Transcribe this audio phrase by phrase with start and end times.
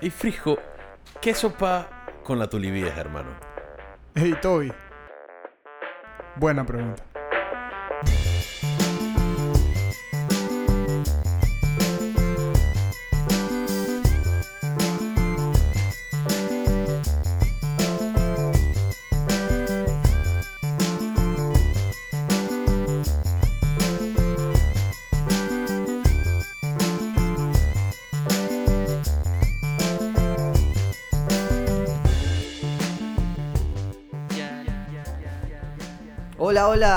[0.00, 0.58] Y Frisco,
[1.22, 1.88] ¿qué sopa
[2.22, 3.30] con la tulivieja, hermano?
[4.14, 4.70] Hey, Toby.
[6.36, 7.02] Buena pregunta.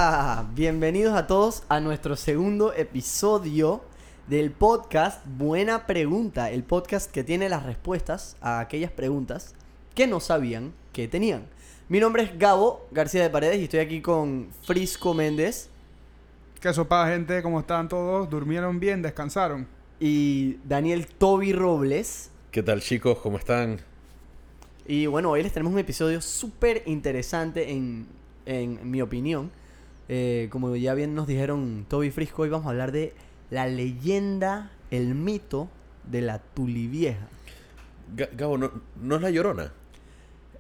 [0.10, 3.84] Hola, bienvenidos a todos a nuestro segundo episodio
[4.26, 9.54] del podcast Buena Pregunta, el podcast que tiene las respuestas a aquellas preguntas
[9.94, 11.46] que no sabían que tenían.
[11.90, 15.70] Mi nombre es Gabo García de Paredes y estoy aquí con Frisco Méndez
[16.60, 17.44] ¿Qué sopa, gente?
[17.44, 18.28] ¿Cómo están todos?
[18.32, 19.04] ¿Durmieron bien?
[19.04, 19.68] ¿Descansaron?
[20.00, 22.32] y Daniel Toby Robles.
[22.50, 23.20] ¿Qué tal, chicos?
[23.20, 23.80] ¿Cómo están?
[24.88, 28.08] Y bueno, hoy les tenemos un episodio súper interesante en,
[28.48, 29.52] en mi opinión.
[30.10, 33.14] Eh, como ya bien nos dijeron Toby y Frisco, hoy vamos a hablar de
[33.52, 35.70] la leyenda, el mito
[36.10, 37.28] de la tulivieja.
[38.16, 38.72] Ga- Gabo, ¿no,
[39.02, 39.72] ¿no es la llorona?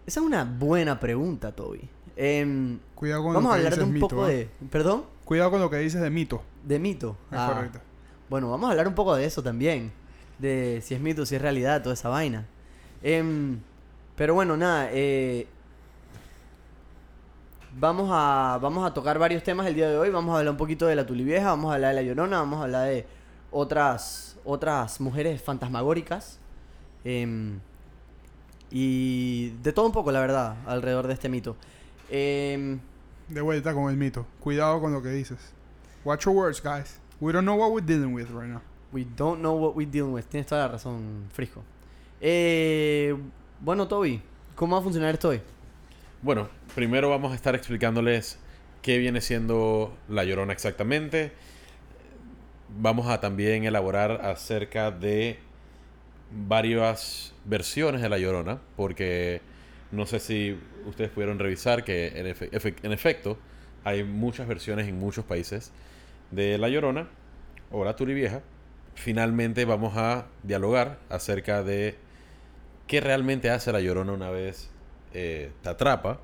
[0.06, 1.82] Esa es una buena pregunta, Toby.
[2.16, 4.36] Em, Cuidado con vamos lo a que hablar de dices un mito, poco ¿eh?
[4.62, 4.68] de...
[4.68, 5.04] ¿Perdón?
[5.26, 6.42] Cuidado con lo que dices de mito.
[6.66, 7.16] De mito.
[7.32, 7.80] Es Ah, correcto.
[8.30, 9.92] Bueno, vamos a hablar un poco de eso también.
[10.38, 12.46] De si es mito, si es realidad, toda esa vaina.
[13.02, 13.60] Em,
[14.16, 14.90] pero bueno, nada.
[14.92, 15.48] eh,
[17.78, 20.10] vamos, a, vamos a tocar varios temas el día de hoy.
[20.10, 22.60] Vamos a hablar un poquito de la tulivieja, vamos a hablar de la llorona, vamos
[22.60, 23.06] a hablar de
[23.52, 26.40] otras, otras mujeres fantasmagóricas.
[27.06, 27.60] em,
[28.72, 31.56] y de todo un poco, la verdad, alrededor de este mito.
[32.10, 32.80] Em,
[33.28, 34.26] De vuelta con el mito.
[34.40, 35.38] Cuidado con lo que dices.
[36.04, 37.00] Watch your words, guys.
[37.20, 38.62] We don't know what we're dealing with right now.
[38.92, 40.26] We don't know what we're dealing with.
[40.30, 41.62] Tienes toda la razón, Frisco.
[42.22, 43.16] Eh,
[43.60, 44.22] bueno, Toby,
[44.56, 45.42] ¿cómo va a funcionar esto hoy?
[46.22, 48.40] Bueno, primero vamos a estar explicándoles
[48.82, 51.32] qué viene siendo la llorona exactamente.
[52.78, 55.40] Vamos a también elaborar acerca de
[56.32, 59.42] varias versiones de la llorona, porque
[59.92, 63.38] no sé si ustedes pudieron revisar que en, efe- efe- en efecto
[63.84, 65.72] hay muchas versiones en muchos países
[66.32, 67.08] de la llorona
[67.72, 68.42] o la turivieja.
[68.94, 71.96] Finalmente vamos a dialogar acerca de
[72.88, 74.70] qué realmente hace la llorona una vez
[75.14, 76.20] eh, te atrapa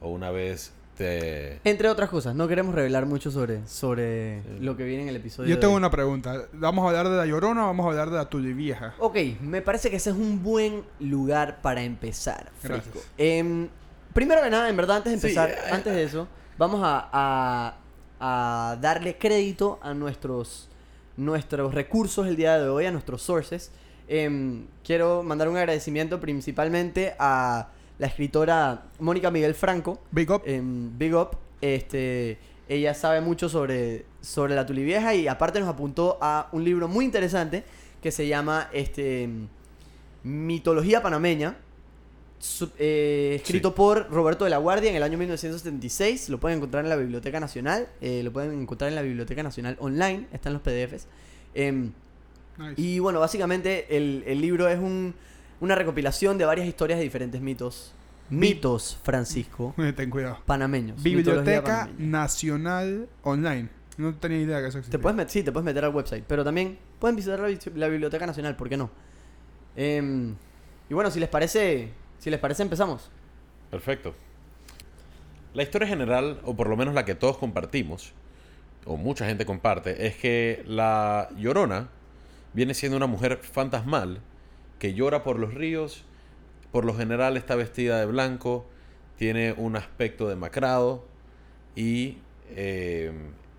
[0.00, 1.60] o una vez te...
[1.64, 4.48] Entre otras cosas, no queremos revelar mucho sobre, sobre Sí.
[4.60, 5.48] lo que viene en el episodio.
[5.50, 6.46] Yo tengo una pregunta.
[6.54, 8.94] ¿Vamos a hablar de la llorona o vamos a hablar de la tulivieja?
[8.98, 12.84] Ok, me parece que ese es un buen lugar para empezar, Frisco.
[12.94, 13.10] Gracias.
[13.18, 13.68] Em,
[14.14, 17.08] primero que nada, en verdad, antes de Sí, empezar, eh, antes de eso, vamos a,
[17.12, 17.76] a-
[18.18, 20.70] a darle crédito a nuestros,
[21.18, 23.70] nuestros recursos el día de hoy, a nuestros sources.
[24.08, 27.68] Em, quiero mandar un agradecimiento principalmente a
[27.98, 30.42] la escritora Mónica Miguel Franco, Big up.
[30.44, 31.30] en Big Up.
[31.60, 36.88] Este, ella sabe mucho sobre, sobre la tulivieja y aparte nos apuntó a un libro
[36.88, 37.64] muy interesante
[38.02, 39.28] que se llama este,
[40.24, 41.56] Mitología Panameña,
[42.78, 43.74] eh, escrito Sí.
[43.76, 46.28] por Roberto de la Guardia en el año 1976.
[46.28, 49.76] Lo pueden encontrar en la Biblioteca Nacional, eh, lo pueden encontrar en la Biblioteca Nacional
[49.80, 51.06] online, están los PDFs.
[51.54, 51.92] Em,
[52.58, 52.74] Nice.
[52.80, 55.14] y bueno, básicamente el, el libro es un-
[55.60, 57.92] una recopilación de varias historias de diferentes mitos.
[58.28, 60.38] Mitos, Francisco, Ten cuidado.
[60.46, 61.00] panameños.
[61.02, 62.10] Biblioteca panameña.
[62.10, 63.68] Nacional Online.
[63.98, 64.98] No tenía idea que eso existía.
[64.98, 67.40] Te puedes met- sí, te puedes meter al website, pero también pueden visitar
[67.74, 68.90] la Biblioteca Nacional, ¿por qué no?
[69.76, 70.34] Em,
[70.90, 73.10] y bueno, si les parece, si les parece empezamos.
[73.70, 74.14] Perfecto.
[75.54, 78.12] La historia general, o por lo menos la que todos compartimos,
[78.84, 81.88] o mucha gente comparte, es que la llorona
[82.52, 84.20] viene siendo una mujer fantasmal
[84.78, 86.04] que llora por los ríos,
[86.72, 88.66] por lo general está vestida de blanco,
[89.16, 91.04] tiene un aspecto demacrado
[91.74, 92.18] y
[92.50, 93.12] eh,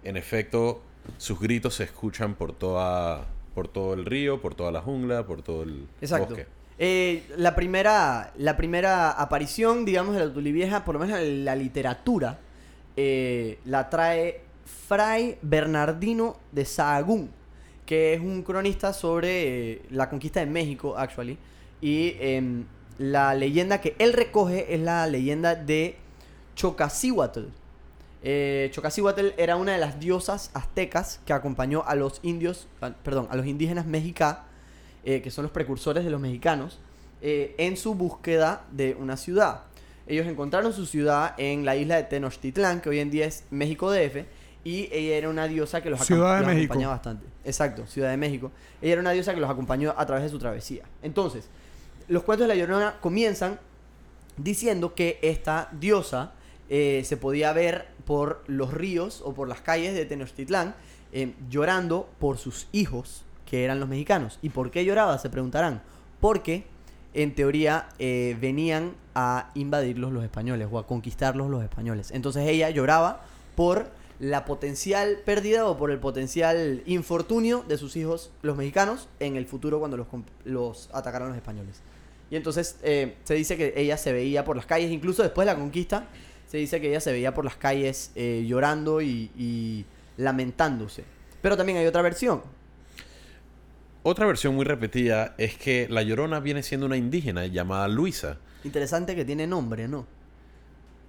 [0.04, 0.82] en efecto
[1.18, 5.42] sus gritos se escuchan por toda por todo el río, por toda la jungla, por
[5.42, 6.36] todo el Exacto.
[6.36, 6.46] bosque.
[6.78, 11.56] Eh, la, primera, la primera aparición, digamos, de la tulivieja, por lo menos en la
[11.56, 12.38] literatura,
[12.96, 14.42] eh, la trae
[14.88, 17.32] Fray Bernardino de Sahagún,
[17.88, 21.40] que es un cronista sobre eh, la conquista de México, actually.
[21.82, 22.66] Y em,
[23.00, 25.98] la leyenda que él recoge es la leyenda de
[26.56, 27.46] Chocacihuatl.
[28.24, 28.72] Eh,
[29.38, 33.46] era una de las diosas aztecas que acompañó a los indios, ah, perdón, a los
[33.46, 34.44] indígenas mexicá,
[35.06, 36.80] eh, que son los precursores de los mexicanos,
[37.22, 39.64] eh, en su búsqueda de una ciudad.
[40.08, 43.92] Ellos encontraron su ciudad en la isla de Tenochtitlán, que hoy en día es México
[43.92, 44.26] DF,
[44.68, 46.74] y ella era una diosa que los, Ciudad de los México.
[46.74, 47.26] acompañaba bastante.
[47.46, 48.52] Exacto, Ciudad de México.
[48.82, 50.84] Ella era una diosa que los acompañó a través de su travesía.
[51.02, 51.48] Entonces,
[52.10, 53.62] los cuentos de la Llorona comienzan
[54.36, 56.34] diciendo que esta diosa
[56.68, 60.76] eh, se podía ver por los ríos o por las calles de Tenochtitlán
[61.14, 64.38] eh, llorando por sus hijos, que eran los mexicanos.
[64.42, 65.18] ¿Y por qué lloraba?
[65.18, 65.82] Se preguntarán.
[66.20, 66.66] Porque,
[67.14, 72.12] en teoría, eh, venían a invadirlos los españoles o a conquistarlos los españoles.
[72.12, 73.22] Entonces ella lloraba
[73.56, 79.36] por la potencial pérdida o por el potencial infortunio de sus hijos, los mexicanos, en
[79.36, 80.08] el futuro cuando los,
[80.44, 81.82] los atacaran los españoles.
[82.30, 85.54] Y entonces eh, se dice que ella se veía por las calles, incluso después de
[85.54, 86.08] la conquista,
[86.48, 89.86] se dice que ella se veía por las calles eh, llorando y, y
[90.18, 91.04] lamentándose.
[91.42, 92.42] Pero también hay otra versión.
[94.04, 98.38] Otra versión muy repetida es que la Llorona viene siendo una indígena llamada Luisa.
[98.64, 100.08] Interesante que tiene nombre, ¿no?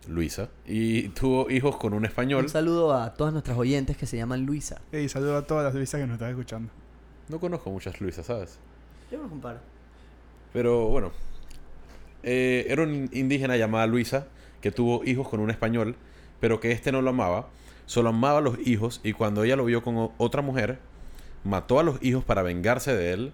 [0.07, 0.49] Luisa.
[0.67, 2.45] Y tuvo hijos con un español.
[2.45, 4.81] Un saludo a todas nuestras oyentes que se llaman Luisa.
[4.93, 6.71] Y saludo a todas las Luisas que nos están escuchando.
[7.29, 8.59] No conozco muchas Luisas, ¿sabes?
[9.11, 9.59] Yo me comparo.
[10.53, 11.13] Pero bueno.
[12.23, 14.27] eh, era una indígena llamada Luisa
[14.61, 15.97] que tuvo hijos con un español,
[16.41, 17.49] pero que este no lo amaba.
[17.87, 20.79] Solo amaba a los hijos y cuando ella lo vio con otra mujer,
[21.45, 23.33] mató a los hijos para vengarse de él.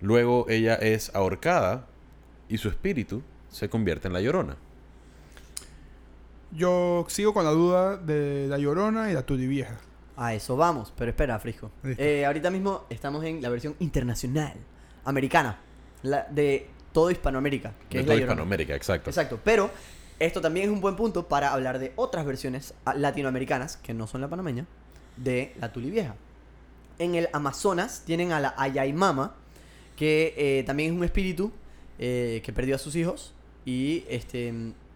[0.00, 1.86] Luego ella es ahorcada
[2.48, 4.56] y su espíritu se convierte en la llorona.
[6.54, 9.76] Yo sigo con la duda de la Llorona y la Turivieja.
[10.16, 11.72] A eso vamos, pero espera, Frisco.
[11.82, 14.54] Eh, ahorita mismo estamos en la versión internacional,
[15.04, 15.58] americana,
[16.02, 18.22] la de todo Hispanoamérica, que de es toda la.
[18.22, 19.10] Hispanoamérica, exacto.
[19.10, 19.68] Exacto, pero
[20.20, 24.06] esto también es un buen punto para hablar de otras versiones ah, latinoamericanas, que no
[24.06, 24.66] son la panameña,
[25.16, 26.14] de la Tulivieja.
[27.00, 29.34] En el Amazonas tienen a la Ayaimama,
[29.96, 31.50] que eh, también es un espíritu
[31.98, 33.34] eh, que perdió a sus hijos
[33.64, 34.52] y este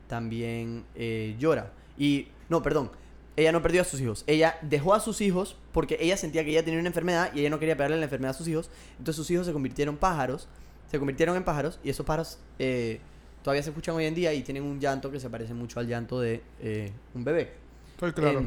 [0.08, 1.72] también eh, llora.
[1.96, 2.90] Y, no, perdón,
[3.36, 6.50] ella no perdió a sus hijos, ella dejó a sus hijos porque ella sentía que
[6.50, 8.68] ella tenía una enfermedad y ella no quería pegarle la enfermedad a sus hijos,
[8.98, 10.48] entonces sus hijos se convirtieron en pájaros,
[10.90, 12.98] se convirtieron en pájaros y esos pájaros eh,
[13.44, 15.86] todavía se escuchan hoy en día y tienen un llanto que se parece mucho al
[15.86, 17.52] llanto de eh, un bebé.
[17.92, 18.44] Estoy claro.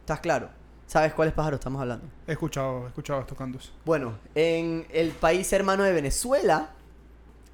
[0.00, 0.48] ¿Estás claro?
[0.88, 2.04] ¿Sabes cuáles pájaros estamos hablando?
[2.26, 3.72] he escuchado, he escuchado estos cantos.
[3.84, 6.70] Bueno, en el país hermano de Venezuela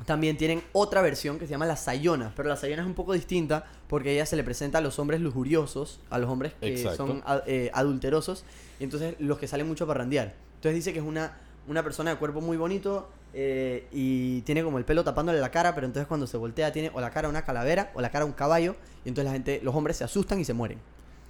[0.07, 3.13] también tienen otra versión que se llama la Sayona, pero la Sayona es un poco
[3.13, 7.07] distinta porque ella se le presenta a los hombres lujuriosos, a los hombres que Exacto.
[7.07, 8.45] son eh, adulterosos,
[8.81, 10.35] y entonces los que salen mucho a parrandear.
[10.57, 11.37] Entonces dice que es una,
[11.67, 15.75] una persona de cuerpo muy bonito eh, y tiene como el pelo tapándole la cara,
[15.75, 18.33] pero entonces cuando se voltea tiene o la cara una calavera o la cara un
[18.33, 20.79] caballo, y entonces la gente, los hombres se asustan y se mueren.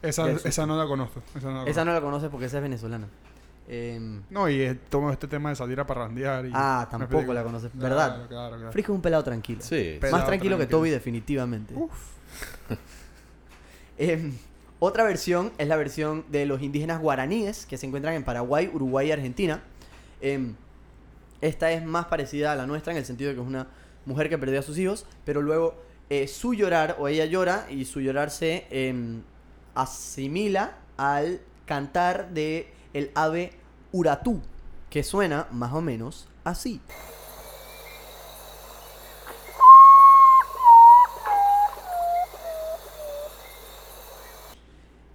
[0.03, 1.23] Esa, esa no la conozco.
[1.37, 1.85] Esa no la Esa conozco.
[1.87, 3.09] no la conoces porque esa es venezolana.
[3.71, 6.47] Em, No, y eh, todo este tema de salir a parrandear.
[6.47, 8.27] Y Ah, tampoco la conoces, Claro, ¿verdad?
[8.29, 8.73] Claro, claro.
[8.73, 9.61] Frisco es un pelado tranquilo.
[9.63, 9.99] Sí.
[10.01, 10.67] Pelado Más tranquilo que.
[10.67, 11.75] Toby, definitivamente.
[14.01, 14.33] Em,
[14.79, 19.09] otra versión es la versión de los indígenas guaraníes que se encuentran en Paraguay, Uruguay
[19.09, 19.61] y Argentina.
[20.21, 20.55] Em,
[21.41, 23.67] esta es más parecida a la nuestra en el sentido de que es una
[24.07, 27.85] mujer que perdió a sus hijos, pero luego eh, su llorar, o ella llora, y
[27.85, 28.67] su llorar se
[29.75, 33.53] asimila al cantar de el ave
[33.93, 34.41] uratú,
[34.91, 36.81] que suena más o menos así.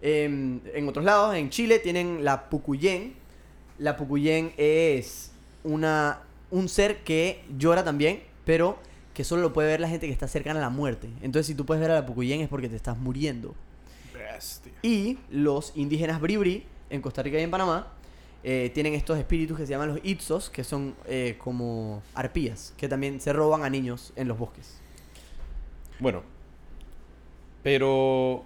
[0.01, 3.13] Em, en otros lados, en Chile, tienen la Pucuyén.
[3.79, 5.31] La Pucuyén es
[5.63, 6.19] una,
[6.51, 8.77] un ser que llora también, pero
[9.13, 11.07] que solo lo puede ver la gente que está cercana a la muerte.
[11.21, 13.55] Entonces, si tú puedes ver a la Pucuyén es porque te estás muriendo.
[14.13, 14.73] Bestia.
[14.81, 17.87] Y los indígenas Bribri, en Costa Rica y en Panamá,
[18.43, 22.89] eh, tienen estos espíritus que se llaman los Itzos, que son eh, como arpías, que
[22.89, 24.81] también se roban a niños en los bosques.
[25.99, 26.23] Bueno,
[27.63, 28.43] pero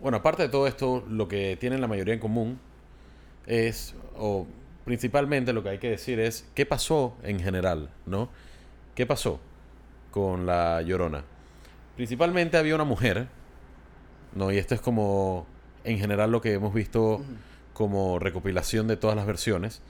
[0.00, 2.58] bueno, aparte de todo esto, lo que tienen la mayoría en común
[3.46, 4.46] es, o
[4.84, 8.30] principalmente lo que hay que decir es, ¿qué pasó en general, no?
[8.94, 9.40] ¿Qué pasó
[10.10, 11.24] con la Llorona?
[11.96, 13.28] Principalmente había una mujer,
[14.34, 14.50] ¿no?
[14.50, 15.46] Y esto es como,
[15.84, 17.20] en general, lo que hemos visto.
[17.78, 19.80] Como recopilación de todas las versiones.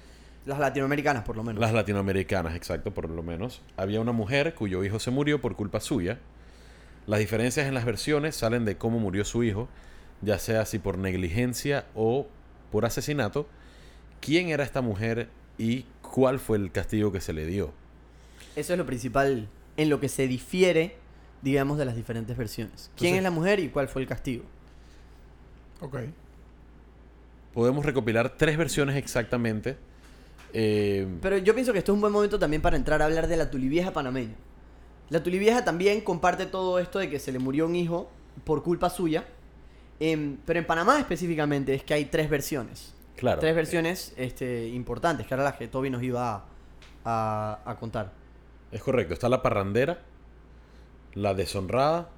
[0.45, 1.59] Las latinoamericanas, por lo menos.
[1.59, 3.63] Las latinoamericanas, exacto, por lo menos.
[3.79, 6.19] Había una mujer cuyo hijo se murió por culpa suya.
[7.07, 9.69] Las diferencias en las versiones salen de cómo murió su hijo,
[10.21, 12.27] ya sea si por negligencia o
[12.71, 13.47] por asesinato.
[14.21, 17.73] ¿Quién era esta mujer y cuál fue el castigo que se le dio?
[18.55, 20.97] Eso es lo principal en lo que se difiere,
[21.41, 22.91] digamos, de las diferentes versiones.
[22.99, 24.45] ¿Quién Entonces- es la mujer y cuál fue el castigo?
[25.81, 25.97] Ok.
[27.59, 29.77] Podemos recopilar tres versiones exactamente.
[30.53, 33.27] Eh, Pero yo pienso que esto es un buen momento también para entrar a hablar
[33.27, 34.37] de la tulivieja panameña.
[35.09, 38.09] La tulivieja también comparte todo esto de que se le murió un hijo
[38.45, 39.25] por culpa suya.
[39.99, 42.95] Em, pero en Panamá específicamente es que hay tres versiones.
[43.17, 43.41] claro.
[43.41, 46.45] Tres versiones este, importantes, que era las que Toby nos iba a,
[47.05, 48.13] a- a contar.
[48.71, 49.15] Es correcto.
[49.15, 49.99] Está la parrandera,
[51.15, 52.09] la deshonrada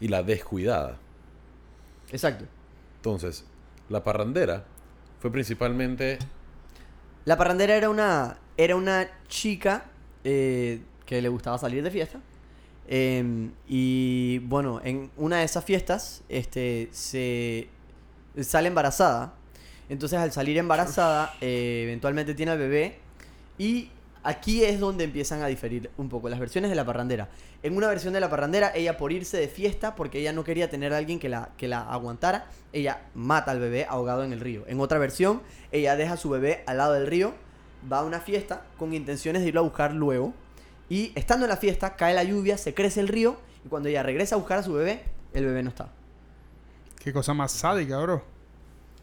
[0.00, 0.96] y la descuidada.
[2.10, 2.46] Exacto.
[2.96, 3.44] Entonces,
[3.88, 4.64] la parrandera
[5.20, 6.18] fue principalmente...
[7.24, 9.84] La parrandera era una, era una chica
[10.24, 12.20] eh, que le gustaba salir de fiesta.
[12.86, 17.68] Em, y bueno, en una de esas fiestas este, se
[18.40, 19.34] sale embarazada.
[19.90, 22.98] Entonces al salir embarazada, eh, eventualmente tiene al bebé.
[23.58, 23.90] Y
[24.22, 27.28] aquí es donde empiezan a diferir un poco las versiones de la parrandera.
[27.62, 30.70] En una versión de la parrandera, ella por irse de fiesta, porque ella no quería
[30.70, 34.40] tener a alguien que la, que la aguantara, ella mata al bebé ahogado en el
[34.40, 34.64] río.
[34.66, 37.34] En otra versión, ella deja a su bebé al lado del río,
[37.90, 40.34] va a una fiesta con intenciones de irlo a buscar luego.
[40.88, 44.02] Y estando en la fiesta, cae la lluvia, se crece el río, y cuando ella
[44.02, 45.02] regresa a buscar a su bebé,
[45.34, 45.90] el bebé no está.
[46.98, 48.22] Qué cosa más sádica, bro.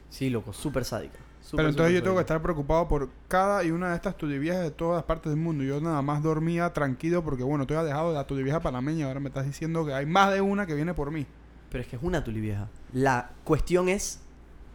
[0.09, 1.24] Sí, loco, súper sádica.
[1.51, 4.71] Pero entonces yo tengo que estar preocupado por cada y una de estas turiviejas de
[4.71, 5.63] todas partes del mundo.
[5.63, 9.19] Yo nada más dormía tranquilo porque, bueno, te había dejado de la turivieja panameña ahora
[9.19, 11.25] me estás diciendo que hay más de una que viene por mí.
[11.69, 12.67] Pero es que es una tuli vieja.
[12.93, 14.21] La cuestión es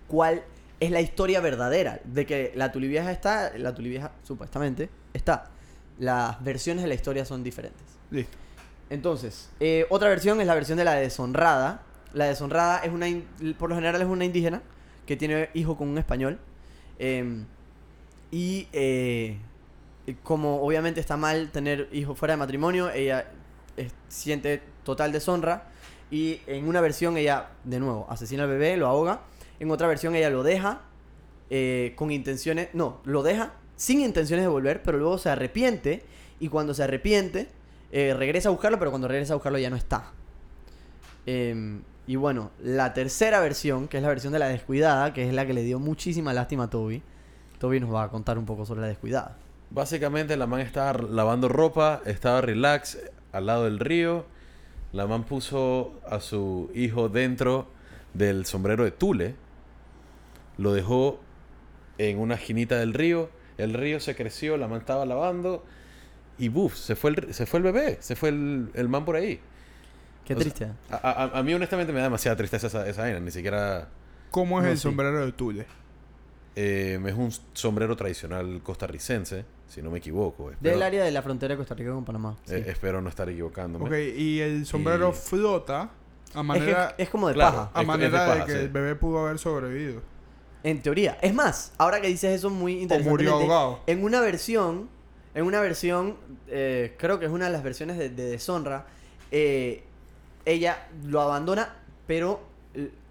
[0.06, 0.42] cuál
[0.78, 2.00] es la historia verdadera.
[2.04, 5.50] De que la tuli vieja está, la tuli vieja supuestamente está.
[5.98, 7.82] Las versiones de la historia son diferentes.
[8.10, 8.36] Listo.
[8.90, 11.82] Entonces, eh, otra versión es la versión de la deshonrada.
[12.12, 13.06] La deshonrada es una,
[13.58, 14.62] por lo general es una indígena
[15.06, 16.38] que tiene hijo con un español.
[17.02, 17.46] Em,
[18.30, 19.38] y eh,
[20.22, 23.30] como obviamente está mal tener hijos fuera de matrimonio, ella
[23.76, 25.68] eh, siente total deshonra.
[26.10, 29.22] Y en una versión ella, de nuevo, asesina al bebé, lo ahoga.
[29.60, 30.82] En otra versión ella lo deja
[31.48, 36.04] eh, con intenciones, no, lo deja sin intenciones de volver, pero luego se arrepiente.
[36.38, 37.48] Y cuando se arrepiente,
[37.92, 40.12] eh, regresa a buscarlo, pero cuando regresa a buscarlo ya no está.
[41.26, 45.32] Em, y bueno, la tercera versión, que es la versión de la descuidada, que es
[45.32, 47.02] la que le dio muchísima lástima a Toby.
[47.58, 49.36] Toby nos va a contar un poco sobre la descuidada.
[49.70, 52.98] Básicamente la man estaba lavando ropa, estaba relax
[53.32, 54.24] al lado del río.
[54.92, 57.68] La man puso a su hijo dentro
[58.14, 59.36] del sombrero de tule.
[60.58, 61.20] Lo dejó
[61.98, 63.30] en una esquinita del río.
[63.58, 65.64] El río se creció, la man estaba lavando.
[66.38, 69.14] Y buf, se fue el, se fue el bebé, se fue el, el man por
[69.14, 69.40] ahí.
[70.30, 70.68] Qué O sea, triste.
[70.90, 73.18] A, a- a mí honestamente me da demasiada tristeza esa, esa vaina.
[73.18, 73.88] Ni siquiera
[74.30, 74.82] ¿Cómo es No, el sí.
[74.84, 75.66] sombrero de Tule?
[76.56, 80.50] eh, es un sombrero tradicional costarricense, si no me equivoco.
[80.52, 82.36] Espero, Del área de la frontera de Costa Rica con Panamá.
[82.44, 82.54] sí.
[82.54, 83.86] eh, espero no estar equivocándome.
[83.86, 87.56] Ok, y el sombrero Y- flota a es, que manera, es como de Claro.
[87.56, 87.70] paja.
[87.74, 88.58] a es- manera es de que sí.
[88.58, 90.00] el bebé pudo haber sobrevivido.
[90.62, 91.18] En teoría.
[91.22, 93.10] Es más, ahora que dices eso muy O interesante.
[93.10, 93.80] murió ahogado.
[93.86, 94.88] En una versión,
[95.34, 96.16] en una versión,
[96.48, 98.86] eh, creo que es una de las versiones de, de Deshonra,
[99.30, 99.84] eh,
[100.44, 101.74] ella lo abandona,
[102.06, 102.40] pero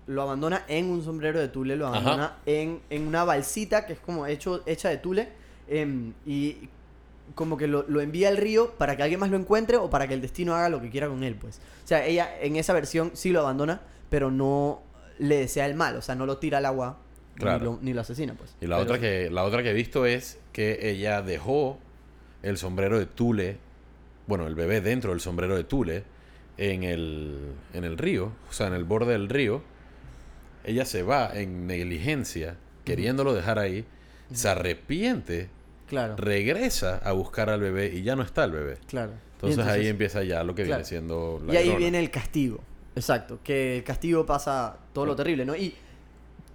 [0.07, 3.99] lo abandona en un sombrero de tule, lo abandona en, en una balsita que es
[3.99, 5.29] como hecho, hecha de tule,
[5.67, 6.69] em, y
[7.35, 10.07] como que lo, lo envía al río para que alguien más lo encuentre o para
[10.07, 11.59] que el destino haga lo que quiera con él, pues.
[11.83, 14.81] O sea, ella en esa versión sí lo abandona, pero no
[15.19, 16.97] le desea el mal, o sea, no lo tira al agua
[17.35, 17.59] Claro.
[17.59, 18.55] ni, lo, ni lo asesina, pues.
[18.61, 21.77] Y la Pero- otra que la otra que he visto es que ella dejó
[22.41, 23.57] el sombrero de tule,
[24.25, 26.03] bueno, el bebé dentro del sombrero de tule
[26.59, 29.61] en el en el río, o sea, en el borde del río.
[30.65, 33.85] Ella se va en negligencia, queriéndolo dejar ahí,
[34.33, 35.49] se arrepiente,
[35.87, 36.15] Claro.
[36.17, 38.77] regresa a buscar al bebé y ya no está el bebé.
[38.87, 39.13] Claro.
[39.35, 40.79] Entonces, ahí empieza ya lo que claro.
[40.79, 42.59] viene siendo la Y ahí viene el castigo.
[42.93, 43.39] Exacto.
[43.41, 45.55] Que el castigo pasa todo lo terrible, ¿no?
[45.55, 45.73] Y.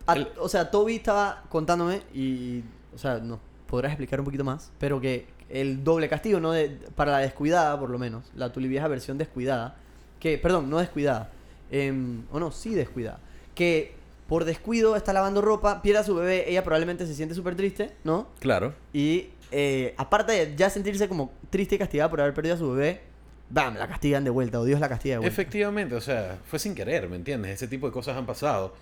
[0.06, 2.62] a- El- o sea, Toby estaba contándome y.
[2.94, 3.40] O sea, no.
[3.66, 4.70] Podrás explicar un poquito más.
[4.78, 6.52] Pero que el doble castigo, ¿no?
[6.52, 8.30] De- para la descuidada, por lo menos.
[8.36, 9.78] La tulivieja versión descuidada.
[10.24, 11.30] Que, perdón, no descuidada.
[11.70, 13.18] em, o no, sí descuidada.
[13.54, 13.92] Que
[14.26, 16.48] por descuido está lavando ropa, pierde a su bebé.
[16.48, 18.28] Ella probablemente se siente súper triste, ¿no?
[18.40, 18.72] Claro.
[18.94, 22.72] Y eh, aparte de ya sentirse como triste y castigada por haber perdido a su
[22.72, 23.02] bebé,
[23.50, 23.76] ¡bam!
[23.76, 25.30] La castigan de vuelta, o Dios la castiga de vuelta.
[25.30, 27.52] Efectivamente, o sea, fue sin querer, ¿me entiendes?
[27.52, 28.74] Ese tipo de cosas han pasado.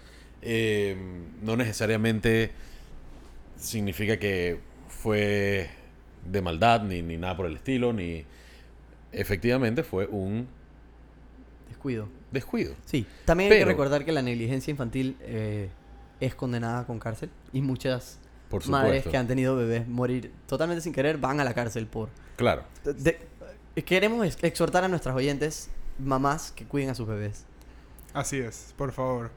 [0.42, 0.96] Eh,
[1.42, 2.52] no necesariamente
[3.58, 5.70] significa que fue
[6.24, 8.24] de maldad, ni, ni nada por el estilo, ni...
[9.10, 10.46] Efectivamente fue un
[11.82, 12.08] Descuido.
[12.30, 12.74] descuido.
[12.84, 13.06] Sí.
[13.24, 15.68] También hay que recordar que la negligencia infantil eh,
[16.20, 17.28] es condenada con cárcel.
[17.52, 19.10] Y muchas Por madres supuesto.
[19.10, 22.08] que han tenido bebés morir totalmente sin querer van a la cárcel por...
[22.36, 22.62] Claro.
[22.84, 22.94] de-
[23.74, 27.44] de- queremos ex- exhortar a nuestras oyentes, mamás, que cuiden a sus bebés.
[28.14, 29.30] Así es, por favor.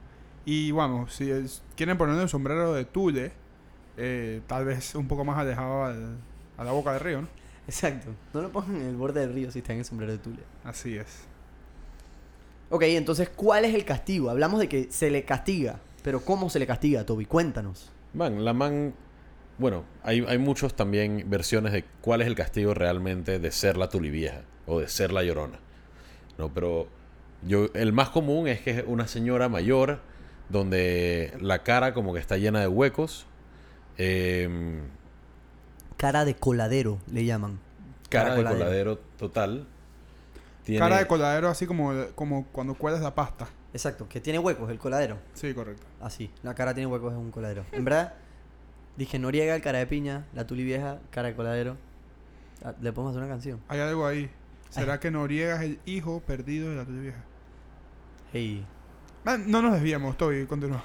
[0.44, 3.32] Y vamos, si es- quieren poner el sombrero de Tule,
[3.96, 6.18] eh, tal vez un poco más alejado al-
[6.56, 7.28] a la boca del río, ¿no?
[7.66, 8.10] Exacto.
[8.32, 10.38] No lo pongan en el borde del río si está en el sombrero de tule.
[10.62, 11.24] Así es.
[12.70, 14.28] Ok, entonces, ¿cuál es el castigo?
[14.30, 15.80] Hablamos de que se le castiga.
[16.02, 17.24] Pero ¿cómo se le castiga, Toby?
[17.26, 17.90] Cuéntanos.
[18.14, 18.94] Man, la man
[19.58, 23.88] Bueno, hay, hay muchos también versiones de cuál es el castigo realmente de ser la
[23.88, 25.58] tulivieja o de ser la llorona.
[26.38, 26.88] No, pero
[27.46, 30.00] yo el más común es que es una señora mayor
[30.48, 33.26] donde la cara como que está llena de huecos.
[33.98, 34.82] em,
[35.96, 37.58] Cara de coladero, le llaman.
[38.10, 38.64] cara, Cara de coladero.
[38.64, 39.66] coladero total.
[40.66, 43.46] Tiene- Cara de coladero así como, como cuando cuelas la pasta.
[43.72, 45.16] Exacto, que tiene huecos el coladero.
[45.32, 45.86] Sí, correcto.
[46.00, 47.64] Así, la cara tiene huecos es un coladero.
[47.72, 48.14] En verdad,
[48.96, 51.76] dije Noriega, el cara de piña, la tuli vieja, cara de coladero.
[52.64, 53.60] Ah, Le podemos hacer una canción.
[53.68, 54.28] Hay algo ahí.
[54.70, 57.24] ¿Será que Noriega es el hijo perdido de la tuya vieja?
[58.32, 58.66] Hey,
[59.24, 60.82] Ah, No nos desviamos, Toby, continúa.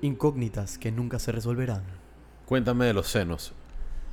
[0.00, 1.82] incógnitas que nunca se resolverán.
[2.46, 3.52] Cuéntame de los senos,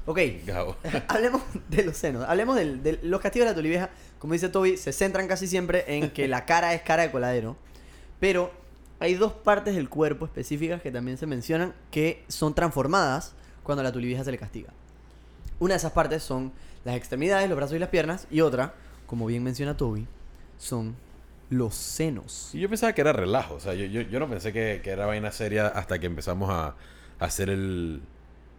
[0.06, 0.76] Ok, Gabo.
[1.08, 2.24] hablemos de los senos.
[2.28, 3.90] Hablemos del- de, los castigos de la tuli vieja.
[4.20, 7.58] Como dice Toby, se centran casi siempre en que la cara es cara de coladero.
[8.20, 8.52] Pero
[9.00, 13.34] hay dos partes del cuerpo específicas que también se mencionan que son transformadas
[13.64, 14.70] cuando a la tuli vieja se le castiga.
[15.60, 16.52] Una de esas partes son
[16.84, 18.28] las extremidades, los brazos y las piernas.
[18.30, 18.74] Y otra,
[19.08, 20.06] como bien menciona Toby,
[20.58, 20.96] son
[21.50, 22.50] los senos.
[22.54, 24.90] Y yo pensaba que era relajo, o sea, yo, yo, yo no pensé que, que
[24.92, 26.76] era vaina seria hasta que empezamos a, a
[27.26, 28.02] hacer el...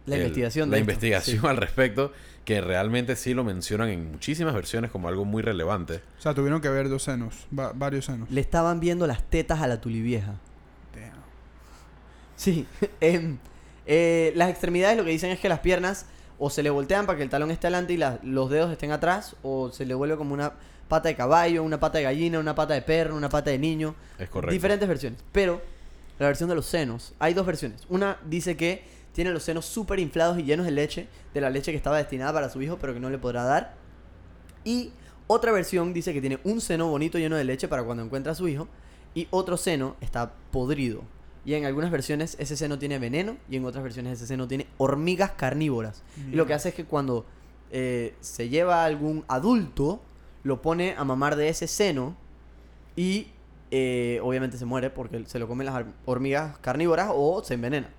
[0.07, 0.71] La el- investigación.
[0.71, 1.47] La esto, investigación sí.
[1.47, 2.11] al respecto,
[2.45, 6.01] que realmente sí lo mencionan en muchísimas versiones como algo muy relevante.
[6.17, 8.29] O sea, tuvieron que ver dos senos, va- varios senos.
[8.31, 10.35] Le estaban viendo las tetas a la tuli vieja.
[10.95, 11.11] Damn.
[12.35, 12.65] Sí.
[13.01, 13.37] em,
[13.85, 16.05] eh, las extremidades lo que dicen es que las piernas
[16.39, 18.91] o se le voltean para que el talón esté adelante y la- los dedos estén
[18.91, 20.53] atrás, o se le vuelve como una
[20.87, 23.95] pata de caballo, una pata de gallina, una pata de perro, una pata de niño.
[24.19, 24.53] Es correcto.
[24.53, 25.19] Diferentes versiones.
[25.33, 25.61] Pero
[26.19, 27.81] la versión de los senos, hay dos versiones.
[27.89, 28.83] Una dice que
[29.17, 32.33] tiene los senos súper inflados y llenos de leche, de la leche que estaba destinada
[32.33, 33.73] para su hijo, pero que no le podrá dar.
[34.63, 34.91] Y
[35.25, 38.35] otra versión dice que tiene un seno bonito lleno de leche para cuando encuentra a
[38.35, 38.67] su hijo.
[39.15, 41.01] Y otro seno está podrido.
[41.45, 44.67] Y en algunas versiones ese seno tiene veneno y en otras versiones ese seno tiene
[44.77, 46.03] hormigas carnívoras.
[46.31, 47.25] Y lo que hace es que cuando
[47.71, 49.99] eh, se lleva a algún adulto,
[50.43, 52.15] lo pone a mamar de ese seno
[52.95, 53.29] y
[53.71, 57.96] eh, obviamente se muere porque se lo comen las hormigas carnívoras o se envenena.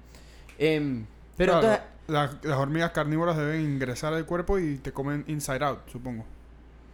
[0.59, 5.25] Em, pero Claro, entonces, las, las hormigas carnívoras deben ingresar al cuerpo y te comen
[5.29, 6.25] inside out, supongo.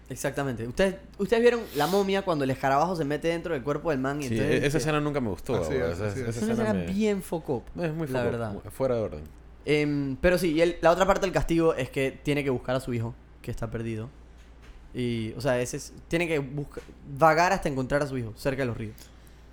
[0.08, 0.66] exactamente.
[0.66, 4.20] ¿Ustedes, ustedes vieron la momia cuando el escarabajo se mete dentro del cuerpo del man
[4.20, 4.62] y Sí, entonces...
[4.62, 5.54] e- esa escena nunca me gustó.
[5.56, 6.28] Así es, esa, así es.
[6.28, 8.52] esa es una escena me- bien focop, es muy la foco- verdad.
[8.52, 9.20] mu- fuera de orden.
[9.64, 12.76] Em, pero sí, y el- la otra parte del castigo es que tiene que buscar
[12.76, 14.10] a su hijo, que está perdido.
[14.92, 16.80] Y, o sea, ese es- tiene que busca-
[17.18, 18.94] vagar hasta encontrar a su hijo, cerca de los ríos.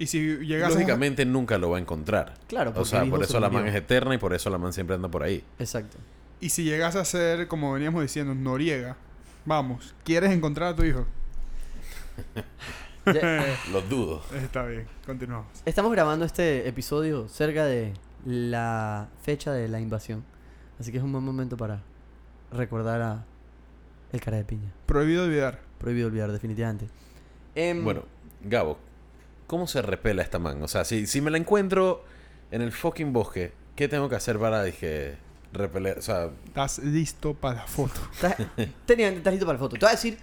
[0.02, 0.74] Y si llegas a...
[0.74, 2.34] Lógicamente nunca lo va a encontrar.
[2.48, 4.34] Claro, O porque sea, el hijo por se eso la man es eterna y por
[4.34, 5.44] eso la man siempre anda por ahí.
[5.60, 5.98] Exacto.
[6.40, 8.98] Y si llegas a ser, como veníamos diciendo, Noriega,
[9.46, 11.06] vamos, ¿quieres encontrar a tu hijo?
[13.06, 14.22] Ya- Lo dudo.
[14.36, 15.48] Está bien, continuamos.
[15.66, 17.94] estamos grabando este episodio cerca de
[18.26, 20.24] la fecha de la invasión.
[20.80, 21.82] Así que es un buen momento para
[22.52, 23.26] recordar a
[24.12, 24.72] el cara de piña.
[24.86, 25.60] Prohibido olvidar.
[25.80, 26.88] Prohibido olvidar, definitivamente.
[27.56, 28.04] Em, Bueno,
[28.44, 28.78] Gabo,
[29.52, 30.64] ¿cómo se repela esta man?
[30.64, 32.06] O sea, si, si me la encuentro
[32.52, 35.18] en el fucking bosque, ¿qué tengo que hacer para, dije,
[35.52, 35.98] repeler?
[36.00, 38.00] O sea, Estás listo para la foto.
[38.14, 38.38] estás-
[38.86, 39.76] técnicamente estás listo para la foto.
[39.76, 40.18] Te voy a decir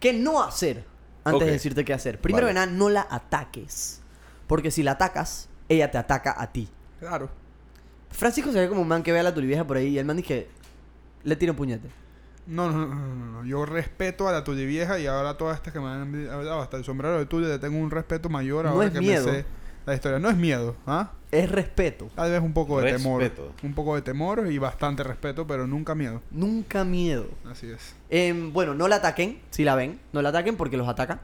[0.00, 0.82] qué no hacer
[1.24, 2.18] antes de decirte qué hacer.
[2.22, 2.54] Primero Vale.
[2.58, 4.00] que nada, no la ataques.
[4.46, 6.66] Porque si la atacas, ella te ataca a ti.
[7.00, 7.28] Claro.
[8.08, 10.06] Francisco se ve como un man que ve a la tulivieja por ahí y el
[10.06, 10.48] man dice que
[11.24, 11.90] le tira un puñete.
[12.50, 13.44] No, no, no, no, no, no.
[13.44, 16.76] Yo respeto a la tuya vieja y ahora todas estas que me han hablado, hasta
[16.76, 19.26] el sombrero de tuya, le tengo un respeto mayor No ahora es que miedo.
[19.26, 19.44] me sé
[19.86, 20.18] la historia.
[20.18, 21.12] No es miedo, ¿ah?
[21.30, 22.08] Es respeto.
[22.14, 23.32] Tal vez un poco de Respeto.
[23.32, 23.52] temor.
[23.62, 26.20] Un poco de temor y bastante respeto, pero nunca miedo.
[26.32, 27.28] Nunca miedo.
[27.50, 27.94] Así es.
[28.10, 30.00] Em, bueno, no la ataquen, si la ven.
[30.12, 31.20] No la ataquen porque los ataca.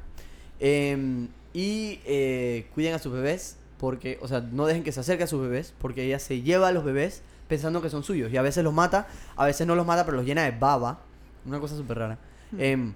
[0.61, 5.25] Em, y eh, cuiden a sus bebés porque, o sea, no dejen que se acerque
[5.25, 8.33] a sus bebés porque ella se lleva a los bebés pensando que son suyos.
[8.33, 11.01] Y a veces los mata, a veces no los mata, pero los llena de baba.
[11.47, 12.19] Una cosa súper rara.
[12.59, 12.91] Em,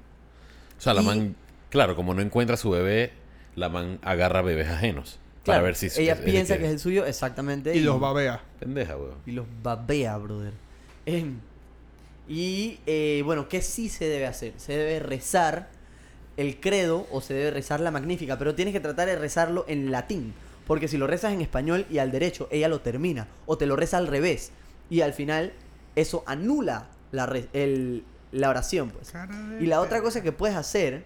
[0.78, 1.36] o sea, la Y- man,
[1.70, 3.12] claro, como no encuentra a su bebé,
[3.56, 5.18] la man agarra bebés ajenos.
[5.44, 7.74] Para claro, ver si ella es- piensa que- que es el suyo, exactamente.
[7.74, 8.42] Y los babea.
[8.58, 9.14] Pendeja, weón.
[9.26, 10.52] Y los babea, brother.
[11.06, 11.36] Em,
[12.28, 14.52] y eh, bueno, ¿qué sí se debe hacer?
[14.58, 15.68] Se debe rezar
[16.36, 19.90] el credo o se debe rezar la magnífica, pero tienes que tratar de rezarlo en
[19.90, 20.34] latín.
[20.66, 23.26] Porque si lo rezas en español y al derecho, ella lo termina.
[23.46, 24.52] O te lo reza al revés.
[24.88, 25.52] Y al final,
[25.96, 29.12] eso anula la, re- el- la oración, pues.
[29.60, 31.04] Y la otra cosa que puedes hacer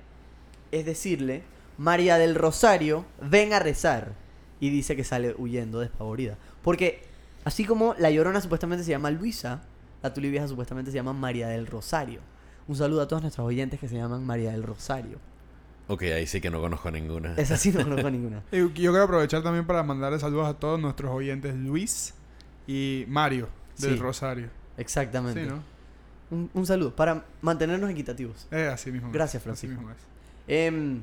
[0.72, 1.42] es decirle,
[1.78, 4.12] María del Rosario, ven a rezar.
[4.60, 6.36] Y dice que sale huyendo despavorida.
[6.62, 7.02] Porque
[7.44, 9.62] así como la Llorona supuestamente se llama Luisa,
[10.02, 12.20] la Tulivieja supuestamente se llama María del Rosario.
[12.66, 15.18] Un saludo a todos nuestros oyentes que se llaman María del Rosario.
[15.88, 17.34] Ok, ahí sí que no conozco ninguna.
[17.36, 18.42] Esa sí no conozco ninguna.
[18.50, 22.14] Y Yo quiero aprovechar también para mandarle saludos a todos nuestros oyentes Luis
[22.66, 23.48] y Mario.
[23.78, 23.96] del Sí.
[24.00, 24.48] Rosario.
[24.78, 25.44] Exactamente.
[25.44, 25.62] Sí, ¿no?
[26.34, 28.46] Un, un saludo para mantenernos equitativos.
[28.50, 29.08] Es así mismo.
[29.08, 29.76] es, Gracias, así Francisco.
[29.76, 29.98] mismo es.
[30.46, 31.00] Em,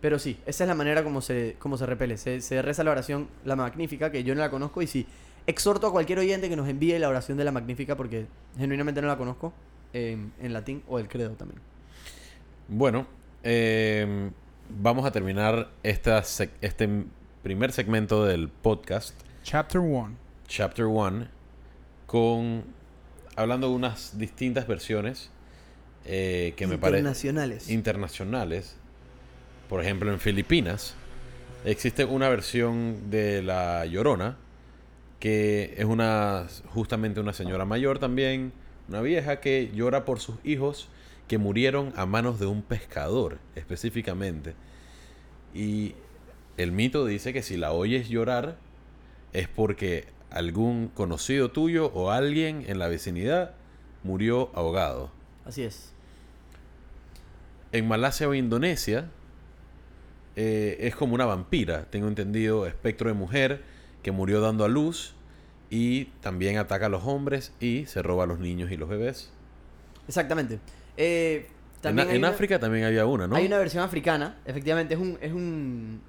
[0.00, 2.18] pero sí, esa es la manera como se, como se repele.
[2.18, 4.82] Se, se reza la oración, la magnífica, que yo no la conozco.
[4.82, 5.06] Y sí,
[5.46, 8.26] exhorto a cualquier oyente que nos envíe la oración de la magnífica, porque
[8.58, 9.52] genuinamente no la conozco
[9.92, 11.60] em, en latín o el credo también.
[12.68, 13.06] Bueno,
[13.42, 14.30] eh,
[14.68, 16.22] vamos a terminar esta
[16.60, 17.04] este
[17.42, 20.16] primer segmento del podcast, Chapter 1.
[20.48, 21.28] Chapter 1,
[22.06, 22.64] con
[23.36, 25.30] hablando de unas distintas versiones
[26.04, 27.70] eh, que me parecen Internacionales.
[27.70, 28.76] internacionales.
[29.68, 30.94] Por ejemplo, en Filipinas
[31.64, 34.36] existe una versión de La Llorona
[35.24, 38.52] que es una justamente una señora mayor también,
[38.90, 40.90] una vieja que llora por sus hijos
[41.28, 44.54] que murieron a manos de un pescador específicamente.
[45.54, 45.94] Y
[46.58, 48.58] el mito dice que si la oyes llorar
[49.32, 53.52] es porque algún conocido tuyo o alguien en la vecinidad
[54.02, 55.10] murió ahogado.
[55.46, 55.92] Así es.
[57.72, 59.06] En Malasia o Indonesia
[60.36, 63.62] eh, es como una vampira, tengo entendido, espectro de mujer
[64.02, 65.14] que murió dando a luz
[65.70, 69.30] y también ataca a los hombres y se roba a los niños y los bebés.
[70.06, 70.58] Exactamente.
[70.96, 73.36] Eh, En, también en una- África también había una, ¿no?
[73.36, 76.00] Hay una versión africana, efectivamente, es un, es un,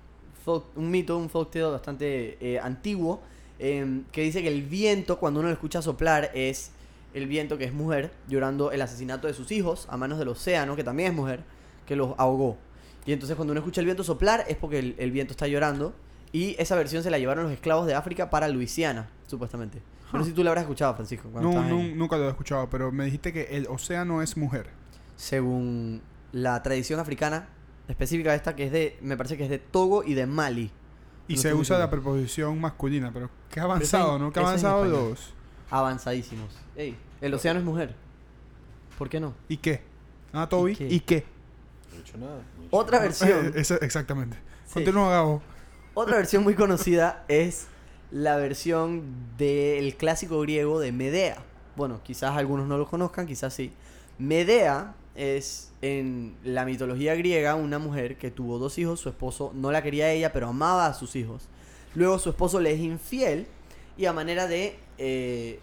[0.46, 3.22] folk- un mito, un folktale bastante eh, antiguo,
[3.60, 6.72] em, que dice que el viento, cuando uno lo escucha soplar, es
[7.14, 10.76] el viento que es mujer, llorando el asesinato de sus hijos a manos del océano,
[10.76, 11.44] que también es mujer,
[11.86, 12.58] que los ahogó.
[13.06, 15.94] Y entonces cuando uno escucha el viento soplar es porque el, el viento está llorando.
[16.32, 19.82] Y esa versión se la llevaron los esclavos de África para Luisiana, supuestamente.
[20.12, 21.30] No sé si tú la habrás escuchado, Francisco.
[21.34, 24.68] No, en- nunca lo he escuchado, pero me dijiste que el océano es mujer.
[25.16, 26.02] según
[26.34, 27.48] la tradición africana
[27.88, 30.72] específica esta que es de me parece que es de Togo y de Mali
[31.28, 34.32] Y No se usa la preposición masculina, pero qué avanzado, en- ¿no?
[34.34, 35.34] Qué avanzado los...
[35.72, 37.96] avanzadísimos Ey, el océano es mujer
[38.98, 39.34] ¿por qué no?
[39.50, 39.82] ¿Y qué?
[40.34, 40.88] Ah, Toby, ¿Y qué?
[40.88, 41.26] ¿y qué?
[41.90, 43.04] No he dicho nada, no he dicho otra nada.
[43.10, 44.38] versión Eh, exactamente.
[44.68, 44.74] Sí.
[44.76, 45.42] Continúa, Gabo.
[45.94, 47.68] otra versión muy conocida es
[48.12, 49.04] la versión
[49.38, 51.38] del clásico griego de Medea
[51.76, 53.74] bueno quizás algunos no lo conozcan quizás sí
[54.20, 59.72] Medea es en la mitología griega una mujer que tuvo dos hijos, su esposo no
[59.72, 61.48] la quería a ella, pero amaba a sus hijos.
[61.94, 63.48] Luego su esposo le es infiel
[63.98, 65.60] y a manera de eh,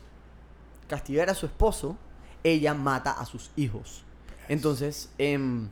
[0.89, 1.97] castigar a su esposo,
[2.45, 4.05] ella mata a sus hijos.
[4.49, 5.69] Entonces, em,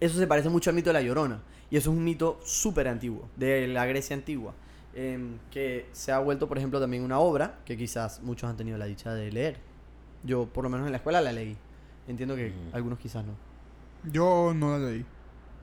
[0.00, 1.42] eso se parece mucho al mito de la Llorona.
[1.70, 4.54] Y eso es un mito súper antiguo, de la Grecia antigua.
[4.94, 8.76] em, que se ha vuelto, por ejemplo, también una obra que quizás muchos han tenido
[8.76, 9.56] la dicha de leer.
[10.22, 11.56] Yo, por lo menos en la escuela, la leí.
[12.08, 12.76] Entiendo que Ujú.
[12.76, 13.32] algunos quizás no.
[14.10, 15.04] Yo no la leí.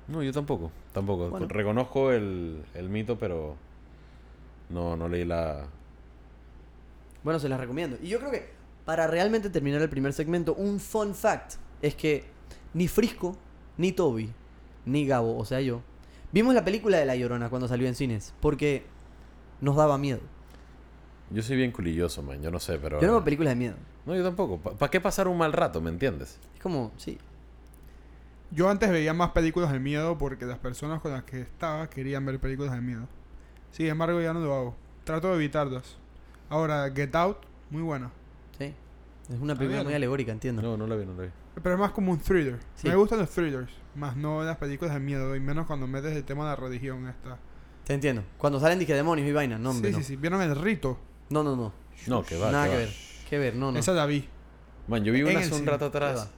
[0.08, 1.30] No, yo tampoco, tampoco.
[1.30, 1.48] Bueno.
[1.48, 3.56] Reconozco el, el mito, pero
[4.70, 5.68] no, no leí la...
[7.24, 7.98] Bueno, se las recomiendo.
[8.02, 8.50] Y yo creo que
[8.86, 12.24] para realmente terminar el primer segmento, un fun fact es que
[12.74, 13.36] ni Frisco,
[13.78, 14.32] ni Toby,
[14.86, 15.82] ni Gabo, o sea yo,
[16.32, 18.86] vimos la película de La Llorona cuando salió en cines, porque
[19.62, 20.22] nos daba miedo.
[21.30, 23.00] Yo soy bien culilloso, man, yo no sé, pero...
[23.00, 23.76] Yo no veo películas de miedo.
[24.10, 24.58] No, yo tampoco.
[24.58, 26.40] ¿Para qué pasar un mal rato, me entiendes?
[26.56, 27.20] Es como, sí.
[28.50, 32.26] Yo antes veía más películas de miedo porque las personas con las que estaba querían
[32.26, 33.08] ver películas de miedo.
[33.72, 34.76] Sin embargo, ya no lo hago.
[35.04, 35.96] Trato de evitarlas.
[36.50, 37.38] Ahora, Get Out,
[37.70, 38.10] muy buena.
[38.58, 38.74] Sí.
[39.32, 39.86] Es una película bien.
[39.86, 40.64] muy alegórica, entiendo.
[40.64, 41.30] No, no la vi, no la vi.
[41.62, 42.58] Pero es más como un thriller.
[42.74, 42.88] Sí.
[42.88, 46.24] Me gustan los thrillers, más no las películas de miedo, y menos cuando metes el
[46.24, 47.38] tema de la religión esta.
[47.84, 48.24] Te entiendo.
[48.40, 50.00] Cuando salen dije demonios y vainas, no, hombre, sí, no.
[50.00, 50.16] sí, sí.
[50.16, 50.98] ¿Vieron el rito?
[51.30, 51.74] No, no, no.
[52.08, 52.82] No, que va, Nada que que va.
[52.86, 53.09] ver.
[53.30, 53.78] Que ver, no, no.
[53.80, 54.26] Esa la vi.
[54.88, 56.30] Man, yo vi una hace un rato atrás.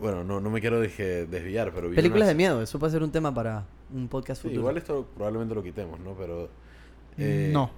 [0.00, 3.02] Bueno, no, no me quiero dije, desviar, pero vi Películas de miedo, eso puede ser
[3.02, 4.60] un tema para un podcast Sí, futuro.
[4.62, 6.14] igual esto probablemente lo quitemos, ¿no?
[6.14, 6.48] Pero...
[7.18, 7.70] eh, no.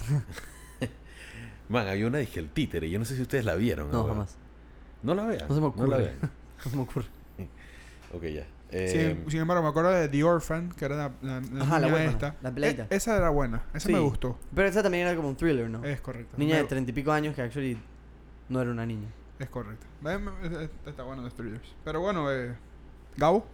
[1.68, 2.90] Man, había una dije el títere.
[2.90, 3.90] Yo no sé si ustedes la vieron.
[3.92, 4.36] No, jamás.
[5.02, 5.46] No la vean.
[5.48, 5.96] No se me la ocurre.
[5.98, 6.18] vean.
[6.64, 7.06] No se me ocurre.
[8.12, 8.44] Ok, ya.
[8.70, 11.80] Sin, Eh, sin embargo, me acuerdo de The Orphan, que era la, la, la Ajá,
[11.80, 12.50] la niña huérfana, esta.
[12.50, 12.68] la.
[12.68, 13.62] E- esa era buena.
[13.74, 13.92] Esa Sí.
[13.92, 14.38] me gustó.
[14.54, 15.84] Pero esa también era como un thriller, ¿no?
[15.84, 16.36] Es correcto.
[16.36, 17.76] Niña Me- de treinta y pico años que actually
[18.48, 19.08] no era una niña.
[19.38, 19.86] Es correcto.
[20.86, 21.66] Está bueno los thrillers.
[21.84, 22.54] Pero bueno, eh,
[23.16, 23.46] Gabo.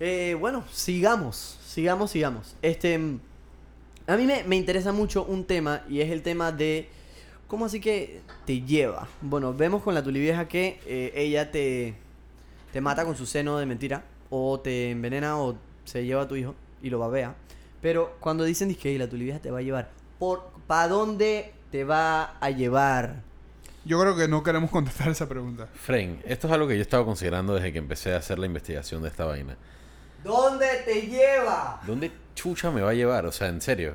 [0.00, 2.54] Eh, bueno, sigamos, sigamos, sigamos.
[2.62, 2.94] Este,
[4.06, 6.88] a mí me, me interesa mucho un tema y es el tema de
[7.48, 9.08] cómo así que te lleva.
[9.22, 11.94] Bueno, vemos con la tulivieja que eh, ella te,
[12.72, 16.36] te mata con su seno de mentira o te envenena o se lleva a tu
[16.36, 17.34] hijo y lo babea.
[17.80, 22.36] Pero cuando dicen que la tulivieja te va a llevar, ¿por para dónde te va
[22.40, 23.22] a llevar?
[23.84, 25.68] Yo creo que no queremos contestar esa pregunta.
[25.74, 29.02] Fren, esto es algo que yo estaba considerando desde que empecé a hacer la investigación
[29.02, 29.56] de esta vaina.
[30.22, 31.80] ¿Dónde te lleva?
[31.86, 33.24] ¿Dónde chucha me va a llevar?
[33.26, 33.94] O sea, en serio.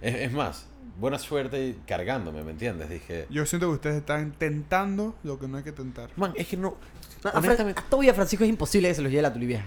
[0.00, 0.66] Es, es más,
[0.98, 2.88] buena suerte cargándome, ¿me entiendes?
[2.88, 6.10] Dije, Yo siento que ustedes están tentando lo que no hay que tentar.
[6.16, 6.76] man, es que no.
[7.24, 9.64] No, a, honestamente, a y a Francisco es imposible que se los lleve la tulivieja.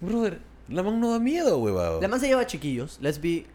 [0.00, 2.00] brother, la man no da miedo, huevado.
[2.00, 3.46] La man se lleva chiquillos, let's be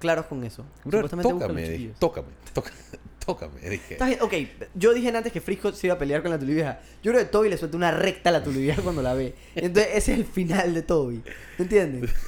[0.00, 0.64] claros con eso.
[0.84, 1.98] Brother, Supuestamente busca tócame, los chiquillos.
[1.98, 2.76] tócame, tócame,
[3.32, 3.92] tócame, dije.
[3.94, 4.32] Está bien, ok,
[4.74, 6.80] yo dije antes que Frisco se iba a pelear con la tulivieja.
[7.02, 9.34] Yo creo que Toby le suelta una recta a la tulivieja cuando la ve.
[9.54, 11.22] Entonces ese es el final de Toby.
[11.58, 12.10] ¿Me entiendes?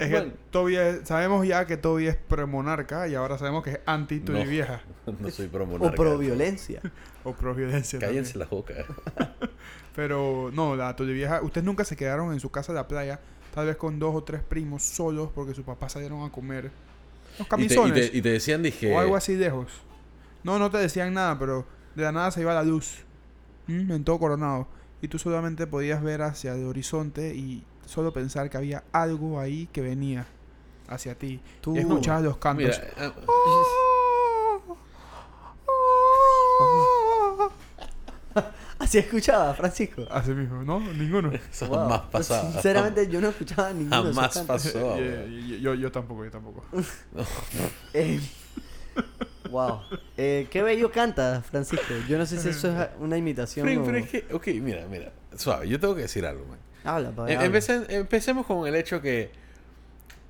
[0.00, 0.30] Es Bueno.
[0.30, 4.20] que Toby es- sabemos ya que Toby es premonarca y ahora sabemos que es anti
[4.20, 4.42] tu No.
[4.44, 4.80] vieja
[5.20, 5.94] No soy pro O monarca.
[5.96, 6.80] pro violencia.
[7.24, 7.98] o pro violencia.
[7.98, 8.48] Cállense también.
[8.50, 8.74] la boca.
[9.94, 13.20] Pero no, la tu vieja, ustedes nunca se quedaron en su casa de la playa,
[13.54, 16.72] tal vez con dos o tres primos solos porque sus papás salieron a comer los
[17.34, 18.94] Y te, y, camisones te, y te decían, dije.
[18.94, 19.66] o algo así lejos.
[20.44, 22.98] No, no te decían nada, pero de la nada se iba la luz
[23.68, 23.94] ¿m?
[23.94, 24.66] en todo Coronado
[25.00, 29.68] y tú solamente podías ver hacia el horizonte y solo pensar que había algo ahí
[29.72, 30.26] que venía
[30.88, 31.40] hacia ti.
[31.60, 32.64] Tú- y escuchabas los cantos.
[32.64, 33.12] Mira, ah,
[38.78, 40.04] Así escuchaba, Francisco.
[40.10, 40.80] Así mismo, ¿no?
[40.80, 41.30] Ninguno.
[41.50, 41.76] eso Wow.
[41.78, 42.50] jamás pasaba.
[42.52, 44.98] Sinceramente, yo no escuchaba ninguno Jamás pasó.
[44.98, 46.64] yo- yo- yo tampoco, yo tampoco.
[47.94, 48.20] Eh,
[49.52, 49.80] wow.
[50.16, 51.94] Eh, qué bello canta, Francisco.
[52.08, 53.84] Yo no sé si eso es una imitación o...
[53.84, 55.12] pero es que, ok, mira, mira.
[55.36, 56.58] Suave, yo tengo que decir algo, man.
[56.84, 57.44] Habla, habla.
[57.44, 59.30] empecé- empecemos con el hecho que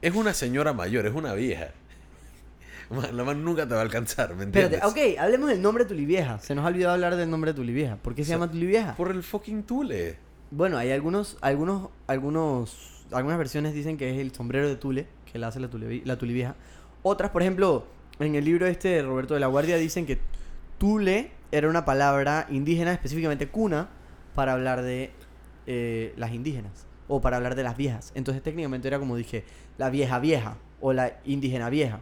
[0.03, 1.69] es una señora mayor, es una vieja.
[2.91, 4.83] Man, la man nunca te va a alcanzar, ¿me entiendes?
[4.83, 6.39] Espérate, ok, hablemos del nombre de Tulivieja.
[6.41, 7.97] Se nos ha olvidado hablar del nombre de Tulivieja.
[7.97, 8.97] ¿Por qué se O sea, llama Tulivieja?
[8.97, 10.19] Por el fucking tule.
[10.51, 15.39] Bueno, hay algunos, algunos, algunos, algunas versiones dicen que es el sombrero de Tule, que
[15.39, 16.55] la hace la, tule, la Tulivieja.
[17.03, 17.87] Otras, por ejemplo,
[18.19, 20.19] en el libro este de Roberto de la Guardia dicen que
[20.79, 23.89] Tule era una palabra indígena, específicamente cuna,
[24.35, 25.11] para hablar de
[25.67, 28.13] eh, las indígenas o para hablar de las viejas.
[28.15, 29.45] Entonces técnicamente era como dije,
[29.79, 32.01] la vieja vieja o la indígena vieja.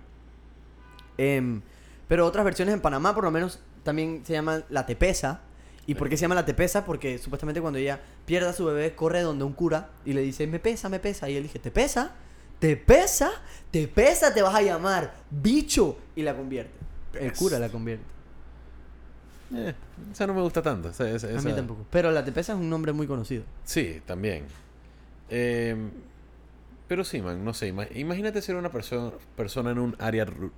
[1.18, 1.62] Em,
[2.08, 5.42] pero otras versiones en Panamá, por lo menos, también se llama la tepesa.
[5.86, 6.84] ¿Y por qué se llama la tepesa?
[6.84, 10.46] Porque supuestamente cuando ella pierde a su bebé, corre donde un cura y le dice,
[10.46, 11.28] me pesa, me pesa.
[11.28, 12.12] Y él dice, ¿te pesa?
[12.60, 13.30] ¿Te pesa?
[13.72, 14.32] ¿Te pesa?
[14.32, 15.98] Te vas a llamar, bicho.
[16.14, 16.78] Y la convierte.
[17.14, 18.04] El cura la convierte.
[19.52, 19.74] Eh,
[20.12, 20.90] esa no me gusta tanto.
[20.90, 21.84] esa- esa- A mí tampoco.
[21.90, 23.42] Pero la tepesa es un nombre muy conocido.
[23.64, 24.44] Sí, también.
[25.28, 25.76] Eh,
[26.86, 27.72] pero sí, man, no sé.
[27.72, 30.26] ima- Imagínate ser una persona persona en un área...
[30.26, 30.52] ru-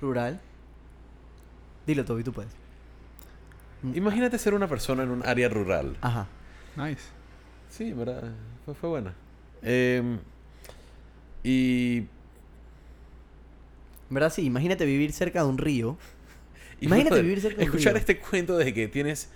[0.00, 0.40] Rural.
[1.86, 2.50] Dilo, Toby, tú puedes.
[3.94, 5.96] Imagínate ser una persona en un área rural.
[6.00, 6.26] Ajá.
[6.76, 7.02] Nice.
[7.70, 8.30] Sí, verdad,
[8.64, 9.14] fue, fue buena.
[9.62, 10.18] Eh,
[11.42, 12.06] y
[14.10, 14.44] verdad, sí.
[14.44, 15.96] Imagínate vivir cerca de un río.
[16.80, 18.00] Imagínate vivir cerca de un Escuchar río.
[18.00, 19.30] este cuento desde que tienes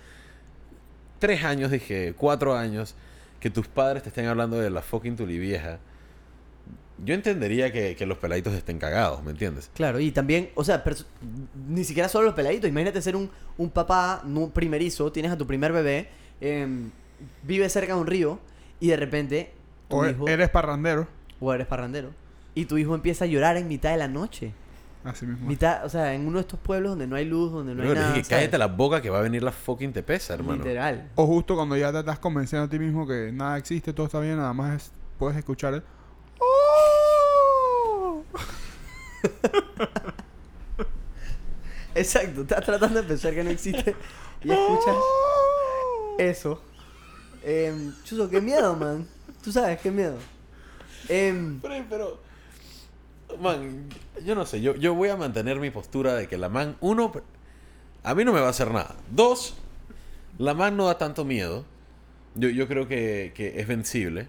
[1.19, 2.95] tres años, dije, cuatro años,
[3.39, 5.79] que tus padres te estén hablando de la fucking tulivieja.
[7.03, 9.69] Yo entendería que, que los peladitos estén cagados, ¿me entiendes?
[9.75, 10.83] Claro, y también, o sea,
[11.67, 12.69] ni siquiera solo los peladitos.
[12.69, 16.09] Imagínate ser un, un papá no primerizo, tienes a tu primer bebé,
[16.41, 16.89] em,
[17.43, 18.39] vives cerca de un río
[18.79, 19.51] y de repente
[19.87, 21.07] tu O hijo, eres parrandero.
[21.39, 22.11] O eres parrandero,
[22.55, 24.53] y tu hijo empieza a llorar en mitad de la noche.
[25.03, 25.47] Así mismo.
[25.47, 27.87] Mitad, o sea, en uno de estos pueblos donde no hay luz, donde no hay
[27.89, 28.07] Bro, nada.
[28.13, 28.39] dije, ¿sabes?
[28.43, 30.57] cállate la boca que va a venir la fucking tepesa, hermano.
[30.63, 31.09] Literal.
[31.15, 34.19] O justo cuando ya te estás convenciendo a ti mismo que nada existe, todo está
[34.19, 35.83] bien, nada más es- puedes escuchar el...
[36.39, 38.23] ¡Oh!
[41.95, 43.95] Exacto, estás tratando de pensar que no existe
[44.43, 44.95] y escuchas
[46.19, 46.61] eso.
[47.43, 49.07] Em, chuzo, qué miedo, man.
[49.43, 50.17] Tú sabes, qué miedo.
[51.09, 52.19] Em, Pero, pero,
[53.39, 53.87] man,
[54.25, 57.11] yo no sé, yo, yo voy a mantener mi postura de que la man, uno,
[58.03, 58.95] a mí no me va a hacer nada.
[59.11, 59.55] Dos,
[60.37, 61.65] la man no da tanto miedo.
[62.35, 64.27] Yo, yo creo que, que es vencible.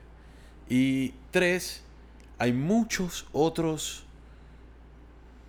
[0.68, 1.82] Y tres,
[2.38, 4.04] hay muchos otros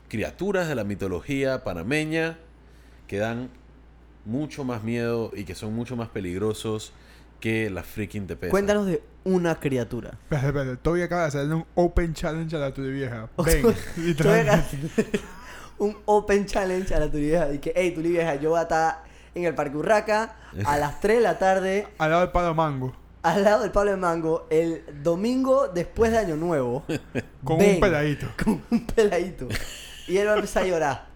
[0.09, 2.37] criaturas de la mitología panameña
[3.07, 3.49] que dan
[4.25, 6.93] mucho más miedo y que son mucho más peligrosos
[7.39, 8.51] que la freaking tepesa.
[8.51, 10.11] cuéntanos de una criatura.
[10.23, 10.77] Espérate, espérate.
[10.77, 13.29] Toby acaba de hacerle un open challenge a la tuya vieja.
[13.43, 15.19] Ven, literalmente.
[15.77, 17.53] un open challenge a la Tulivieja.
[17.53, 19.03] Y que, hey, Tulivieja, yo voy a estar
[19.35, 22.93] en el Parque Urraca a las 3 de la tarde, Al lado del palo mango.
[23.21, 26.83] al lado del Pablo de Mango, el domingo después de Año Nuevo.
[27.43, 27.75] Con Ven.
[27.75, 28.27] un peladito.
[28.43, 29.47] Con un peladito.
[30.07, 31.07] Y él va a empezar a llorar.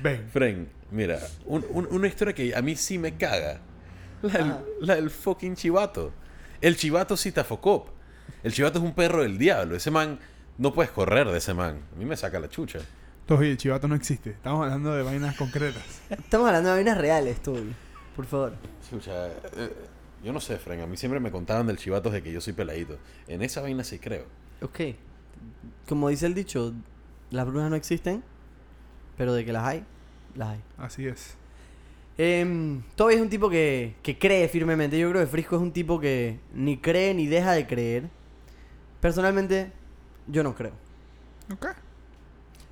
[0.00, 0.28] Ven.
[0.32, 3.60] Fren, mira, un- un- una historia que a mí sí me caga.
[4.22, 6.12] La del, la del fucking chivato.
[6.60, 7.88] El chivato Citafocop.
[8.42, 9.76] El chivato es un perro del diablo.
[9.76, 10.18] Ese man,
[10.58, 11.80] no puedes correr de ese man.
[11.94, 12.80] A mí me saca la chucha.
[13.26, 14.30] Toby, el chivato no existe.
[14.30, 15.82] Estamos hablando de vainas concretas.
[16.10, 17.72] Estamos hablando de vainas reales, Toby.
[18.16, 18.54] Por favor.
[18.90, 19.72] Chucha, eh,
[20.24, 20.80] yo no sé, Fren.
[20.80, 22.98] A mí siempre me contaban del chivato de que yo soy peladito.
[23.28, 24.24] En esa vaina sí creo.
[24.60, 24.80] Ok.
[25.88, 26.74] Como dice el dicho,
[27.30, 28.24] Las brujas no existen,
[29.16, 29.84] pero de que las hay,
[30.34, 30.60] las hay.
[30.76, 31.37] Así es.
[32.20, 34.98] Eh, Toby es un tipo que, que cree firmemente.
[34.98, 38.08] Yo creo que Frisco es un tipo que ni cree ni deja de creer.
[39.00, 39.70] Personalmente,
[40.26, 40.72] yo no creo.
[41.52, 41.66] Ok.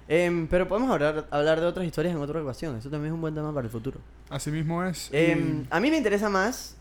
[0.09, 2.77] Em, pero podemos hablar, hablar de otras historias en otra ocasión.
[2.77, 4.01] Eso también es un buen tema para el futuro.
[4.31, 5.11] Así mismo es.
[5.13, 6.77] y- Em, a mí me interesa más.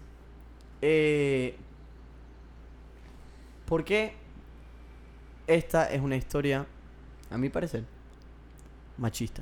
[0.82, 1.56] Eh,
[3.66, 4.14] porque
[5.48, 6.66] esta es una historia,
[7.30, 7.84] a mi parecer,
[8.98, 9.42] machista.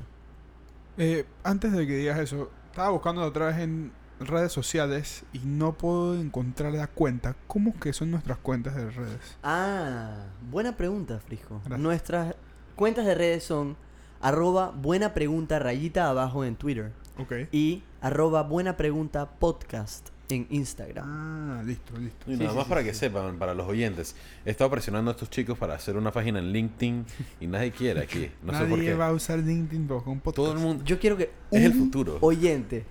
[0.96, 5.74] Eh, antes de que digas eso, estaba buscando otra vez en redes sociales y no
[5.74, 7.36] puedo encontrar la cuenta.
[7.46, 9.36] ¿Cómo es que son nuestras cuentas de redes?
[9.44, 11.20] Ah, buena pregunta.
[11.28, 11.78] Gracias.
[11.78, 12.34] Nuestras
[12.74, 13.76] cuentas de redes son
[14.20, 17.32] arroba buena pregunta rayita abajo en Twitter Ok.
[17.52, 21.04] y arroba buena pregunta podcast en Instagram.
[21.06, 22.30] Ah, listo, listo.
[22.30, 23.00] Y nada sí, más sí, para sí, que sí.
[23.00, 26.52] sepan, para los oyentes, he estado presionando a estos chicos para hacer una página en
[26.52, 27.04] LinkedIn
[27.40, 28.30] y nadie quiere aquí.
[28.42, 28.94] No sé por Nadie qué.
[28.94, 30.36] va a usar LinkedIn para un podcast.
[30.36, 30.84] Todo el mundo.
[30.84, 32.18] Yo quiero que Es el un futuro.
[32.20, 32.84] oyente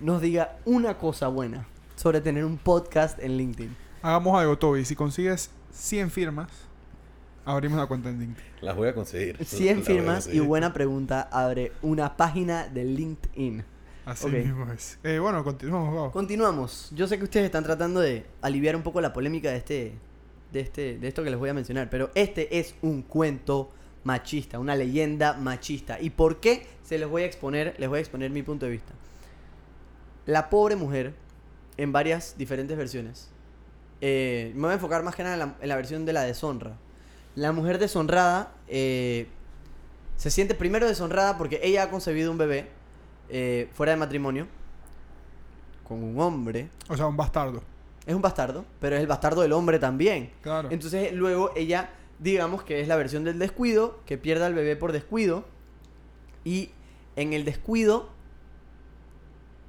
[0.00, 3.76] nos diga una cosa buena sobre tener un podcast en LinkedIn.
[4.02, 4.84] Hagamos algo, Toby.
[4.84, 6.48] Si consigues 100 firmas,
[7.44, 8.44] abrimos la cuenta en LinkedIn.
[8.62, 9.36] Las voy a conseguir.
[9.44, 13.64] 100 Las voy a firmas y buena pregunta abre una página de LinkedIn.
[14.06, 14.32] Así Ok.
[14.32, 14.98] mismo es.
[15.02, 16.12] Eh, bueno, continuamos, Gabo.
[16.12, 16.90] Continuamos.
[16.94, 19.92] Yo sé que ustedes están tratando de aliviar un poco la polémica de este,
[20.52, 23.72] de este, de esto que les voy a mencionar, pero este es un cuento
[24.04, 25.98] machista, una leyenda machista.
[26.00, 26.66] ¿Y por qué?
[26.82, 28.92] Se los voy a exponer, les voy a exponer mi punto de vista.
[30.26, 31.14] La pobre mujer,
[31.76, 33.30] en varias diferentes versiones.
[34.00, 36.22] eh, me voy a enfocar más que nada en la, en la versión de la
[36.22, 36.76] deshonra.
[37.36, 39.26] La mujer deshonrada eh,
[40.16, 42.68] se siente primero deshonrada porque ella ha concebido un bebé
[43.28, 44.46] eh, fuera de matrimonio
[45.86, 46.68] con un hombre.
[46.88, 47.62] O sea, un bastardo.
[48.06, 50.30] Es un bastardo, pero es el bastardo del hombre también.
[50.42, 50.68] Claro.
[50.70, 54.92] Entonces luego ella, digamos que es la versión del descuido, que pierda al bebé por
[54.92, 55.44] descuido.
[56.44, 56.70] Y
[57.16, 58.10] en el descuido,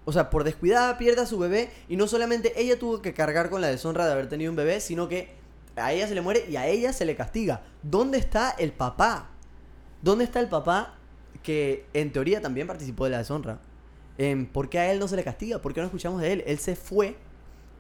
[0.04, 1.72] o sea, por descuidada pierde a su bebé.
[1.88, 4.82] Y no solamente ella tuvo que cargar con la deshonra de haber tenido un bebé,
[4.82, 5.34] sino que
[5.78, 7.62] a ella se le muere y a ella se le castiga.
[7.84, 9.30] ¿Dónde está el papá?
[10.02, 10.96] ¿Dónde está el papá
[11.44, 13.60] que en teoría también participó de la deshonra?
[14.18, 15.62] Em, ¿Por qué a él no se le castiga?
[15.62, 16.44] ¿Por qué no escuchamos de él?
[16.48, 17.16] Él se fue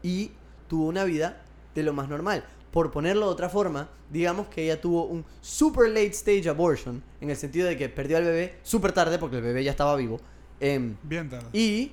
[0.03, 0.31] y
[0.67, 1.41] tuvo una vida
[1.73, 2.43] de lo más normal.
[2.71, 7.29] Por ponerlo de otra forma, digamos que ella tuvo un super late stage abortion, en
[7.29, 10.19] el sentido de que perdió al bebé súper tarde porque el bebé ya estaba vivo.
[10.59, 11.47] em, Bien tarde.
[11.53, 11.91] y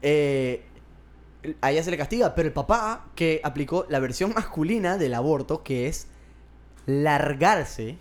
[0.00, 0.62] eh,
[1.60, 5.62] a ella se le castiga, pero el papá que aplicó la versión masculina del aborto,
[5.62, 6.06] que es
[6.86, 7.98] largarse,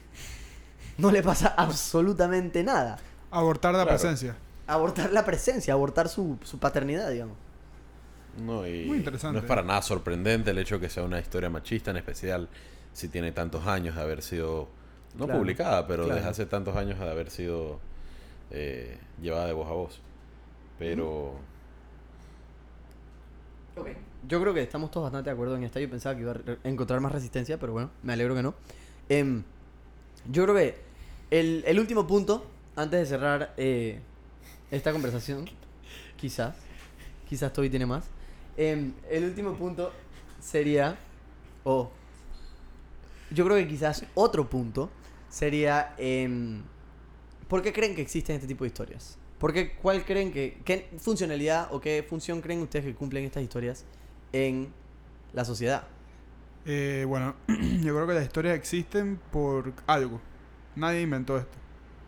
[0.97, 2.97] no le pasa absolutamente nada.
[3.31, 3.97] Abortar la Claro.
[3.97, 4.35] presencia.
[4.67, 7.35] Abortar la presencia, abortar su, su paternidad, digamos.
[8.39, 9.33] No, y Muy interesante.
[9.33, 12.47] no es para nada sorprendente el hecho de que sea una historia machista, en especial
[12.93, 14.69] si tiene tantos años de haber sido,
[15.17, 16.15] no Claro, publicada, pero claro.
[16.15, 17.79] desde hace tantos años de haber sido
[18.51, 19.99] eh, llevada de voz a voz.
[20.79, 21.35] Pero
[24.27, 25.79] Yo creo que estamos todos bastante de acuerdo en esta.
[25.79, 28.53] Yo pensaba que iba a encontrar más resistencia, pero bueno, me alegro que no.
[29.09, 29.43] Em,
[30.29, 30.75] yo creo que
[31.31, 33.99] el, el último punto, antes de cerrar eh,
[34.69, 35.49] esta conversación,
[36.17, 36.55] quizás,
[37.27, 38.05] quizás Toby tiene más.
[38.57, 39.91] em, el último punto
[40.39, 40.97] sería,
[41.63, 41.89] o
[43.31, 44.89] yo creo que quizás otro punto
[45.29, 46.61] sería, em,
[47.47, 49.17] ¿por qué creen que existen este tipo de historias?
[49.39, 53.41] ¿Por qué, ¿Cuál creen que, qué funcionalidad o qué función creen ustedes que cumplen estas
[53.41, 53.85] historias
[54.33, 54.71] en
[55.33, 55.87] la sociedad?
[56.65, 60.19] Eh, bueno, yo creo que las historias existen por algo.
[60.75, 61.57] Nadie inventó esto.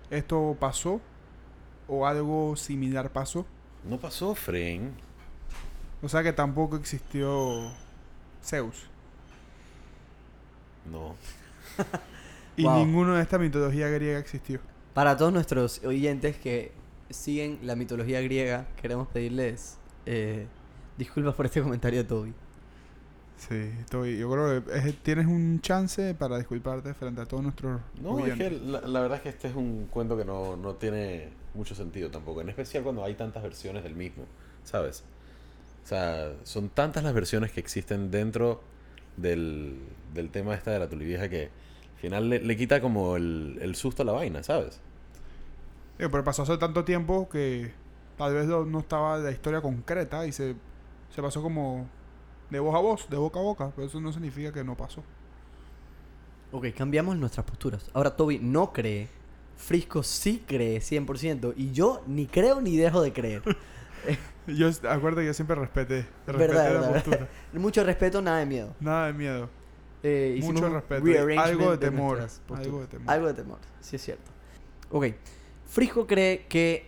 [0.09, 1.01] Esto pasó
[1.87, 3.45] o algo similar pasó.
[3.83, 4.93] no pasó, Fren.
[6.01, 7.71] O sea que tampoco existió
[8.43, 8.87] Zeus.
[10.89, 11.15] No.
[12.55, 12.85] Y Wow.
[12.85, 14.59] ninguno de esta mitología griega existió.
[14.93, 16.71] Para todos nuestros oyentes que
[17.09, 20.45] siguen la mitología griega, queremos pedirles eh,
[20.95, 22.33] disculpas por este comentario de Toby.
[23.37, 27.81] Sí, estoy, yo creo que es- tienes un chance para disculparte frente a todos nuestros
[28.01, 30.75] No, es que la, la verdad es que este es un cuento que no, no
[30.75, 32.41] tiene mucho sentido tampoco.
[32.41, 34.23] En especial cuando hay tantas versiones del mismo,
[34.63, 35.03] ¿sabes?
[35.83, 38.61] O sea, son tantas las versiones que existen dentro
[39.17, 39.77] del,
[40.13, 41.43] del tema esta de la tulivieja que
[41.95, 44.79] al final le, le quita como el, el susto a la vaina, ¿sabes?
[45.97, 47.71] Pero pasó hace tanto tiempo que
[48.17, 50.55] tal vez no estaba la historia concreta y se,
[51.13, 51.87] se pasó como
[52.53, 53.71] de voz a voz, de boca a boca.
[53.75, 55.03] Pero eso no significa que no pasó.
[56.51, 57.89] Ok, cambiamos nuestras posturas.
[57.93, 59.07] Ahora Toby no cree,
[59.57, 63.41] Frisco sí cree 100% y yo ni creo ni dejo de creer.
[64.45, 66.93] Yo acuerdo que yo siempre respeté, respeté Verdad, la verdad.
[66.95, 67.29] postura.
[67.53, 68.75] Mucho respeto, nada de miedo.
[68.81, 69.49] Nada de miedo.
[70.03, 71.05] Eh, Mucho respeto.
[71.39, 73.09] Algo de temor, algo de temor.
[73.09, 74.29] Algo de temor, sí es cierto.
[74.91, 75.05] Ok.
[75.65, 76.87] Frisco cree que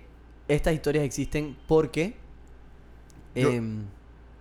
[0.50, 2.18] estas historias existen porque.
[3.34, 3.86] Yo- em,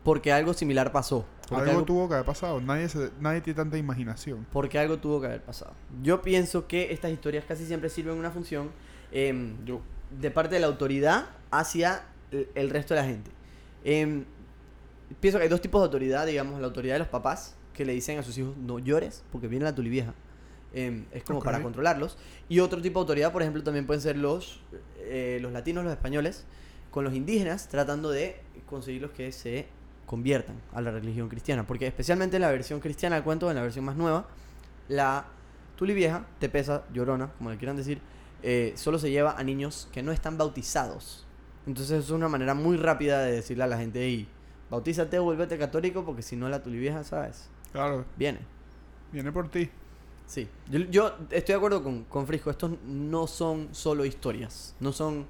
[0.05, 1.25] porque algo similar pasó.
[1.51, 2.61] Algo, algo, tuvo que haber pasado.
[2.61, 4.47] Nadie, se- nadie tiene tanta imaginación.
[4.53, 5.73] porque algo tuvo que haber pasado.
[6.03, 8.71] Yo pienso que estas historias casi siempre sirven una función
[9.13, 9.81] em, Yo,
[10.21, 13.31] de parte de la autoridad hacia el, el resto de la gente.
[13.85, 14.25] Em,
[15.21, 17.93] pienso que hay dos tipos de autoridad, digamos, la autoridad de los papás, que le
[17.93, 20.15] dicen a sus hijos, no llores, porque viene la tulivieja.
[20.73, 22.17] Em, es como para controlarlos.
[22.49, 24.61] Y otro tipo de autoridad, por ejemplo, también pueden ser los,
[24.99, 26.45] eh, los latinos, los españoles,
[26.91, 29.67] con los indígenas, tratando de conseguirlos que se
[30.07, 31.67] conviertan a la religión cristiana.
[31.67, 34.27] Porque especialmente en la versión cristiana del cuento, en la versión más nueva,
[34.89, 35.27] la
[35.77, 38.01] tulivieja, tepesa, llorona, como le quieran decir,
[38.43, 41.27] eh, solo se lleva a niños que no están bautizados.
[41.67, 44.29] Entonces es una manera muy rápida de decirle a la gente, y
[44.71, 47.49] bautízate o vuélvete católico, porque si no la tulivieja, ¿sabes?
[47.73, 48.41] Claro, Viene.
[49.13, 49.71] viene por ti.
[50.27, 52.51] Sí, yo, yo estoy de acuerdo con, con Frisco.
[52.51, 54.75] Estos no son solo historias.
[54.81, 55.27] No son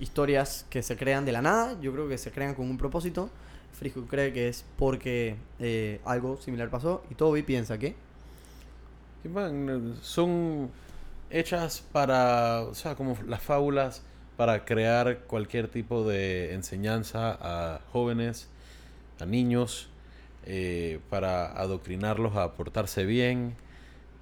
[0.00, 1.78] historias que se crean de la nada.
[1.80, 3.30] Yo creo que se crean con un propósito.
[3.72, 7.02] Frisco cree que es porque eh, algo similar pasó.
[7.10, 7.94] Y Toby piensa que.
[9.24, 10.70] man, son
[11.30, 14.02] hechas para, o sea, como las fábulas
[14.36, 18.48] para crear cualquier tipo de enseñanza a jóvenes,
[19.20, 19.88] a niños,
[20.44, 23.54] eh, para adoctrinarlos a portarse bien.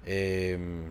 [0.05, 0.83] em,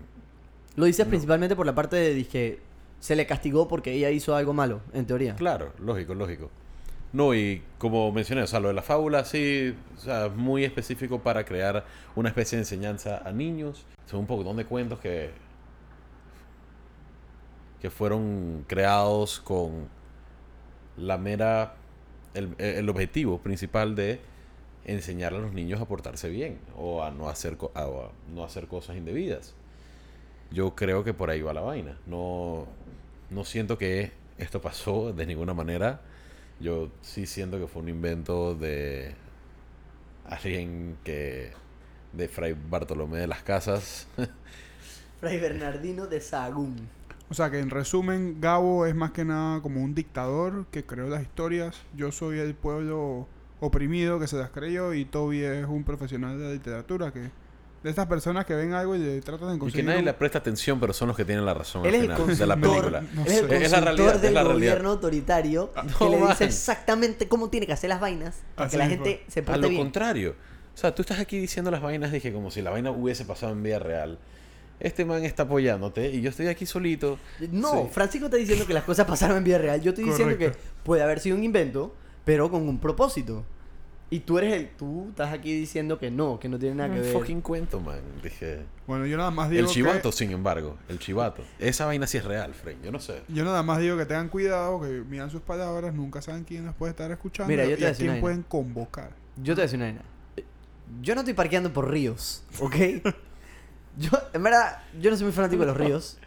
[0.77, 1.11] Lo dices No.
[1.11, 2.61] principalmente por la parte de que
[3.01, 5.35] se le castigó porque ella hizo algo malo, en teoría.
[5.37, 6.51] Claro, lógico, lógico.
[7.13, 11.21] No, y como mencioné, o sea, lo de la fábula sí, o sea, muy específico
[11.21, 11.85] para crear
[12.15, 13.85] una especie de enseñanza a niños.
[14.07, 15.31] Son un poco de cuentos que
[17.81, 19.89] que fueron creados con
[20.97, 21.77] la mera
[22.35, 24.21] el, el objetivo principal de
[24.85, 27.89] enseñar a los niños a portarse bien o a no hacer a
[28.35, 29.55] no hacer cosas indebidas.
[30.51, 31.99] Yo creo que por ahí va la vaina.
[32.07, 32.67] No
[33.31, 36.01] no siento que esto pasó de ninguna manera.
[36.61, 39.15] Yo sí siento que fue un invento de
[40.27, 41.53] alguien que
[42.13, 44.07] de Fray Bartolomé de las Casas.
[45.21, 46.89] Fray Bernardino de Sahagún.
[47.31, 51.09] O sea que en resumen, Gabo es más que nada como un dictador que creó
[51.09, 51.81] las historias.
[51.97, 53.29] Yo soy el pueblo
[53.61, 57.31] oprimido que se las creyó y Toby es un profesional de la literatura que
[57.83, 60.13] de estas personas que ven algo y tratan de y que conseguir nadie un- le
[60.15, 63.01] presta atención, pero son los que tienen la razón Él al final de la película.
[63.15, 63.53] No él es el.
[63.53, 64.73] Es la realidad, es del la realidad.
[64.73, 68.67] gobierno autoritario Ah, que no, le dice exactamente cómo tiene que hacer las vainas para
[68.67, 69.05] Así que la mismo.
[69.05, 69.81] gente se A porte lo bien.
[69.83, 70.35] contrario.
[70.75, 73.53] O sea, tú estás aquí diciendo las vainas, dije, como si la vaina hubiese pasado
[73.53, 74.19] en vida real.
[74.79, 77.19] Este man está apoyándote y yo estoy aquí solito.
[77.51, 77.89] No, Sí.
[77.93, 79.81] Francisco está diciendo que las cosas pasaron en vida real.
[79.83, 80.69] Yo estoy diciendo que Correcto.
[80.85, 83.45] puede haber sido un invento, pero con un propósito.
[84.13, 84.69] Y tú eres el.
[84.71, 87.13] Tú estás aquí diciendo que no, que no tiene nada que Un ver.
[87.13, 88.01] fucking cuento, man.
[88.23, 88.65] Dije.
[88.89, 90.77] Bueno, yo nada más digo El chivato, que, sin embargo.
[90.89, 91.45] El chivato.
[91.61, 92.79] Esa vaina sí es real, Frank.
[92.83, 93.23] Yo no sé.
[93.29, 96.75] yo nada más digo que tengan cuidado, que miran sus palabras, nunca saben quién las
[96.75, 99.11] puede estar escuchando Mira, yo y te voy a quién pueden convocar.
[99.37, 100.03] Yo te voy a decir una vaina.
[101.03, 102.77] Yo no estoy parqueando por ríos, ¿ok?
[103.97, 106.19] yo, en verdad, yo no soy muy fanático de los ríos.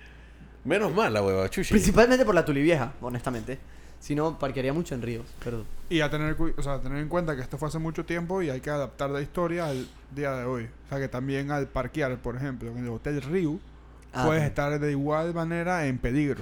[0.63, 1.71] Menos mal la hueva, chuchi.
[1.71, 3.59] Principalmente por la tulivieja, honestamente.
[4.03, 5.25] Si no, parquearía mucho en ríos.
[5.45, 7.79] Pero Y a tener, cu- o sea, a tener en cuenta que esto fue hace
[7.79, 10.65] mucho tiempo y hay que adaptar la historia al día de hoy.
[10.85, 13.59] O sea, que también al parquear, por ejemplo, en el Hotel Rio,
[14.11, 16.41] Ah, puedes estar de igual manera en peligro.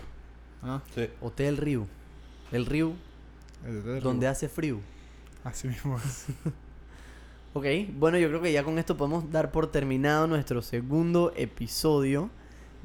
[0.63, 0.81] ¿Ah?
[0.95, 1.07] Sí.
[1.21, 1.85] Hotel Río.
[2.51, 2.93] El río
[3.63, 4.01] El Hotel Rio.
[4.01, 4.79] donde hace frío.
[5.43, 6.25] Así mismo es.
[7.53, 7.65] Ok,
[7.97, 12.29] bueno, yo creo que ya con esto podemos dar por terminado nuestro segundo episodio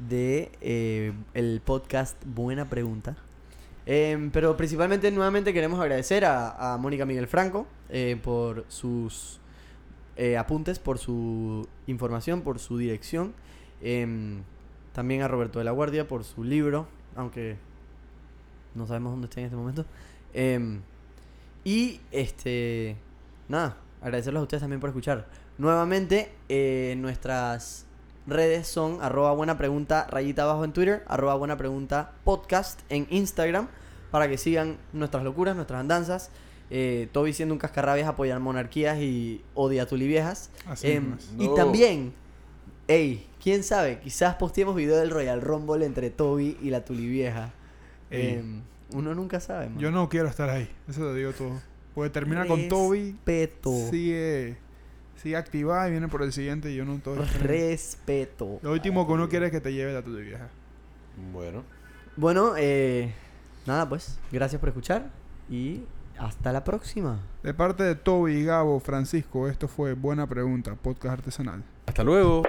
[0.09, 3.17] de eh, el podcast Buena Pregunta.
[3.87, 9.41] Em, pero principalmente, nuevamente queremos agradecer a, Mónica Miguel Franco eh, por sus
[10.17, 13.33] eh, apuntes, por su información, por su dirección.
[13.81, 14.43] Em,
[14.93, 17.57] también a Roberto de la Guardia por su libro, aunque
[18.75, 19.85] no sabemos dónde está en este momento.
[20.35, 20.81] Em,
[21.65, 22.97] y este,
[23.49, 25.29] nada, agradecerles a ustedes también por escuchar.
[25.59, 27.86] Nuevamente, eh, nuestras
[28.27, 33.69] redes son arroba buena pregunta rayita abajo en Twitter, arroba buena pregunta podcast en Instagram,
[34.11, 36.31] para que sigan nuestras locuras, nuestras andanzas.
[36.71, 40.51] Eh, Toby siendo un cascarrabias apoyar monarquías y odia a tuliviejas.
[40.67, 41.03] Así es.
[41.39, 41.55] Y No.
[41.55, 42.13] también,
[42.89, 47.53] ey, quién sabe, quizás posteemos video del Royal Rumble entre Toby y la tulivieja.
[48.11, 48.63] Em,
[48.93, 49.79] uno nunca sabe, man.
[49.79, 50.69] Yo no quiero estar ahí.
[50.89, 51.61] Eso lo digo todo.
[51.95, 53.71] Porque termina con Toby, Respeto.
[53.91, 54.57] sigue,
[55.17, 57.19] sigue activada y viene por el siguiente y yo no estoy.
[57.41, 58.59] Respeto.
[58.63, 60.49] Lo último que uno quiere es que te lleve la tuya vieja.
[61.33, 61.65] Bueno.
[62.17, 63.13] Bueno, eh,
[63.67, 65.11] nada pues, gracias por escuchar
[65.51, 65.83] y
[66.19, 67.21] hasta la próxima.
[67.43, 71.63] De parte de Toby, Gabo, Francisco, esto fue Buena Pregunta, podcast artesanal.
[71.87, 72.43] Hasta luego.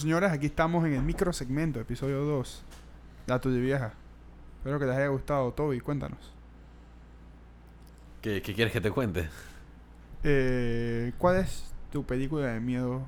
[0.00, 2.62] Señores, aquí estamos en el micro segmento, episodio 2.
[3.26, 3.92] La tuya vieja.
[4.58, 5.80] Espero que les haya gustado, Toby.
[5.80, 6.18] Cuéntanos.
[8.22, 9.28] ¿Qué, qué quieres que te cuente?
[10.24, 13.06] Eh, ¿Cuál es tu película de miedo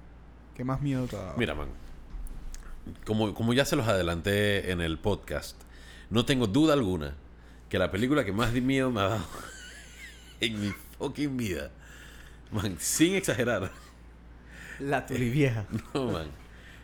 [0.54, 1.34] que más miedo te ha dado?
[1.38, 1.68] Mira, man.
[3.06, 5.60] Como, como ya se los adelanté en el podcast,
[6.10, 7.14] no tengo duda alguna
[7.68, 9.24] que la película que más de miedo me ha dado
[10.40, 11.70] en mi fucking vida,
[12.50, 13.70] man, sin exagerar,
[14.78, 15.64] La vieja.
[15.94, 16.41] no, man,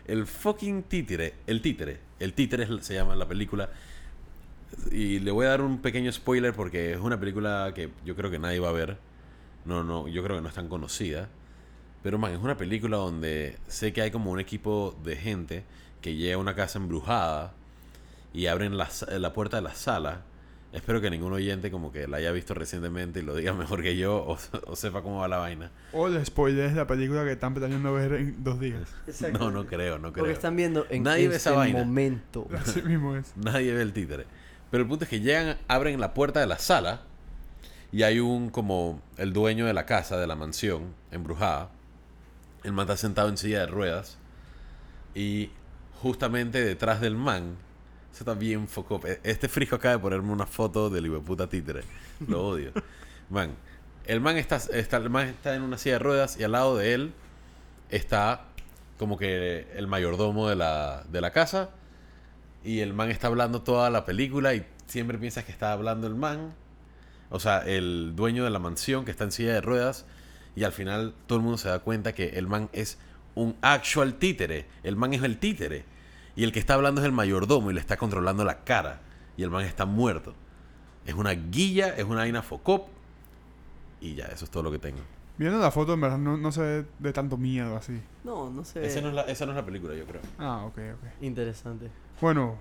[0.09, 3.70] el fucking títere, el títere, el títere se llama la película.
[4.90, 8.30] Y le voy a dar un pequeño spoiler porque es una película que yo creo
[8.30, 8.98] que nadie va a ver.
[9.64, 11.28] No, no, yo creo que no es tan conocida.
[12.02, 15.64] Pero, man, es una película donde sé que hay como un equipo de gente
[16.00, 17.52] que llega a una casa embrujada
[18.32, 18.88] y abren la,
[19.18, 20.22] la puerta de la sala.
[20.73, 23.97] Espero que ningún oyente como que la haya visto recientemente y lo diga mejor que
[23.97, 25.71] yo o, o sepa cómo va la vaina.
[25.93, 28.89] O les spoilers la película que están planeando ver en dos días.
[29.33, 30.25] No, no creo, no creo.
[30.25, 31.79] Porque están viendo en Nadie ve este esa vaina.
[31.79, 32.47] momento.
[32.59, 33.33] Así mismo es.
[33.37, 34.27] Nadie ve el títere.
[34.71, 37.01] Pero el punto es que llegan, abren la puerta de la sala
[37.91, 41.71] y hay un como el dueño de la casa, de la mansión embrujada.
[42.62, 44.19] El man está sentado en silla de ruedas
[45.14, 45.51] y
[46.03, 47.57] justamente detrás del man,
[48.12, 49.00] eso está bien foco.
[49.22, 51.82] Este frisco acaba de ponerme una foto del puta títere.
[52.26, 52.72] Lo odio.
[53.30, 53.54] Man,
[54.06, 56.78] el man está, está, el man está en una silla de ruedas y al lado
[56.78, 57.12] de él
[57.90, 58.44] está
[58.98, 61.68] como que el mayordomo de la, de la casa
[62.64, 66.14] y el man está hablando toda la película y siempre piensas que está hablando el
[66.14, 66.54] man.
[67.30, 70.06] O sea, el dueño de la mansión que está en silla de ruedas.
[70.56, 72.98] Y al final todo el mundo se da cuenta que el man es
[73.34, 74.66] un actual títere.
[74.82, 75.84] El man es el títere.
[76.39, 79.01] Y el que está hablando es el mayordomo y le está controlando la cara.
[79.36, 80.34] Y el man está muerto.
[81.05, 82.86] Es una guilla, es una vaina focop.
[84.01, 85.01] Y ya, eso es todo lo que tengo.
[85.36, 88.01] Viendo la foto, en verdad, no, no se ve de tanto miedo así.
[88.22, 88.86] No, no sé.
[88.86, 90.20] Esa no, es la, esa no es la película, yo creo.
[90.39, 91.22] Ah, ok, ok.
[91.22, 91.91] Interesante.
[92.20, 92.55] Bueno,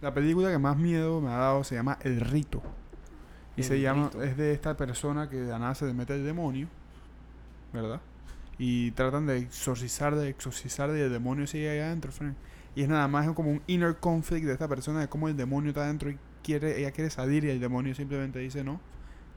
[0.00, 2.62] la película que más miedo me ha dado se llama El Rito.
[3.54, 4.22] Y El se llama, Rito.
[4.22, 6.68] es de esta persona que de la nada se le mete el demonio,
[7.70, 8.00] ¿verdad?
[8.58, 12.36] Y tratan de exorcizar, de exorcizar y el demonio sigue ahí adentro, friend.
[12.76, 15.70] Y es nada más como un inner conflict de esta persona de cómo el demonio
[15.70, 18.80] está adentro y quiere, ella quiere salir y el demonio simplemente dice no.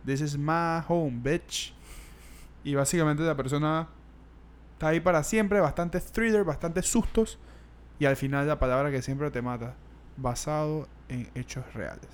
[0.06, 1.74] This is my home, bitch.
[2.64, 3.88] Y básicamente la persona
[4.74, 7.40] está ahí para siempre, bastante thriller, bastante sustos.
[8.00, 9.76] Y al final la palabra que siempre te mata,
[10.18, 12.10] basado en hechos reales.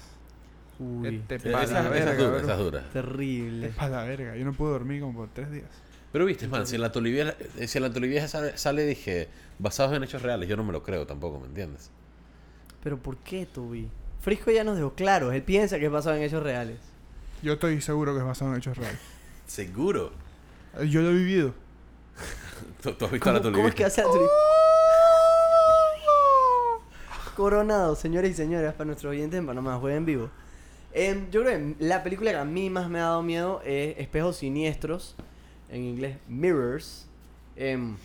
[0.79, 1.17] Uy.
[1.29, 2.89] Este Esa, esa es dura, esa es dura.
[2.91, 3.67] Terrible.
[3.67, 4.35] Es para la verga.
[4.35, 5.69] Yo no puedo dormir como por tres días.
[6.13, 7.33] Pero viste, man, si en la Tolivieja,
[7.67, 9.27] si en la Tolivieja sale, sale, dije,
[9.59, 11.89] basados en hechos reales, yo no me lo creo tampoco, ¿me entiendes?
[12.81, 13.89] Pero ¿por qué, Toby?
[14.21, 15.31] Frisco ya nos dejó claro.
[15.31, 16.77] Él piensa que es basado en hechos reales.
[17.41, 18.99] Yo estoy seguro que es basado en hechos reales.
[19.47, 20.11] Seguro.
[20.79, 21.53] Eh, Yo lo he vivido.
[22.81, 23.67] ¿Tú, tú has visto ¿Cómo, la cómo Tolivieja?
[23.69, 24.27] es que hace Anthony?
[27.35, 30.29] Coronado, señores y señoras, para nuestros oyentes en Panamá, juega en vivo.
[30.93, 33.97] Em, yo creo que la película que a mí más me ha dado miedo es
[33.97, 35.15] Espejos Siniestros,
[35.73, 37.07] en inglés Mirrors.
[37.55, 37.97] Em,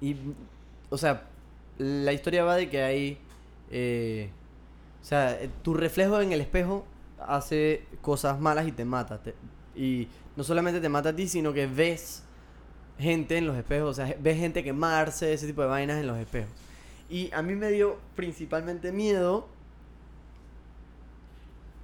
[0.00, 0.16] y,
[0.90, 1.24] o sea,
[1.78, 3.18] la historia va de que hay.
[3.70, 4.30] eh,
[5.00, 6.84] o sea, eh, tu reflejo en el espejo
[7.18, 9.22] hace cosas malas y te mata.
[9.22, 9.34] te-
[9.76, 12.22] y no solamente te mata a ti, sino que ves
[12.98, 16.16] gente en los espejos, o sea, ves gente quemarse, ese tipo de vainas en los
[16.18, 16.50] espejos.
[17.10, 19.48] Y a mí me dio principalmente miedo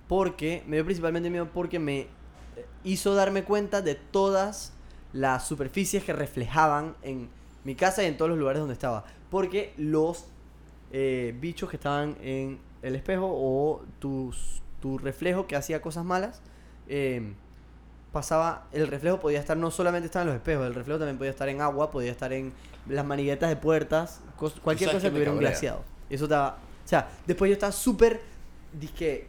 [0.09, 2.07] porque me dio principalmente miedo porque me
[2.85, 4.73] hizo darme cuenta de todas
[5.13, 7.29] las superficies que reflejaban en
[7.65, 9.05] mi casa y en todos los lugares donde estaba.
[9.31, 10.25] Porque los
[10.93, 16.41] eh, bichos que estaban en el espejo o tus, tu reflejo que hacía cosas malas,
[16.89, 17.33] eh,
[18.13, 21.31] pasaba, el reflejo podía estar, no solamente estaba en los espejos, el reflejo también podía
[21.31, 22.53] estar en agua, podía estar en
[22.89, 25.85] las maniguetas de puertas, cos- cualquier cosa que me tuviera un glaseado.
[26.09, 28.21] Eso estaba, o sea, después yo estaba súper,
[28.73, 29.29] disque,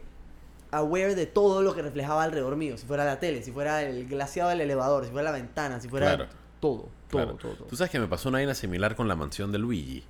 [0.72, 4.08] aware de todo lo que reflejaba alrededor mío, si fuera la tele, si fuera el
[4.08, 6.30] glaseado del elevador, si fuera la ventana, si fuera Claro.
[6.60, 7.34] todo, todo, Claro.
[7.36, 7.66] todo, todo.
[7.68, 10.02] Tú sabes que me pasó una vaina similar con la mansión de Luigi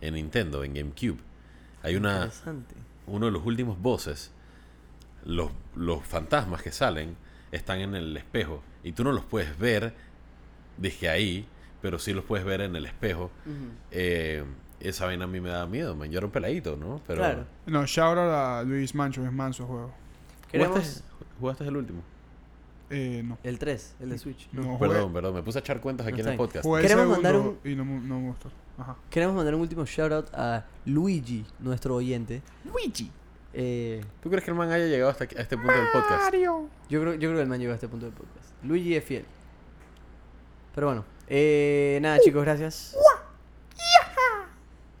[0.00, 1.18] en Nintendo, en GameCube.
[1.82, 2.74] Hay una, Interesante.
[3.06, 4.32] uno de los últimos bosses,
[5.24, 7.16] los, los fantasmas que salen
[7.52, 9.94] están en el espejo y tú no los puedes ver,
[10.76, 11.46] dije ahí,
[11.80, 13.30] pero sí los puedes ver en el espejo.
[13.90, 14.44] Eh,
[14.88, 16.10] esa vaina a mí me da miedo, man.
[16.10, 17.00] Yo era un peladito, ¿no?
[17.06, 17.46] Pero Claro.
[17.66, 19.92] No, shout out a Luis Mancho, es manso juego.
[20.50, 21.02] Queremos ¿Jugaste,
[21.40, 22.02] jugaste el último?
[22.90, 23.38] Eh, no.
[23.42, 24.48] el 3, el de Switch.
[24.52, 26.64] No, Perdón, jugué, perdón, me puse a echar cuentas No aquí en el podcast.
[26.64, 28.50] jugué Queremos mandar segundo y no, no me gustó.
[28.78, 28.96] Ajá.
[29.10, 32.42] Queremos mandar un último shout out a Luigi, nuestro oyente.
[32.64, 33.10] Luigi.
[33.54, 36.34] Eh, ¿Tú crees que el man haya llegado hasta aquí- a este punto del podcast?
[36.34, 38.50] yo, creo, yo creo que el man llegó a este punto del podcast.
[38.62, 39.24] Luigi es fiel.
[40.74, 42.96] Pero bueno, eh, nada chicos, gracias.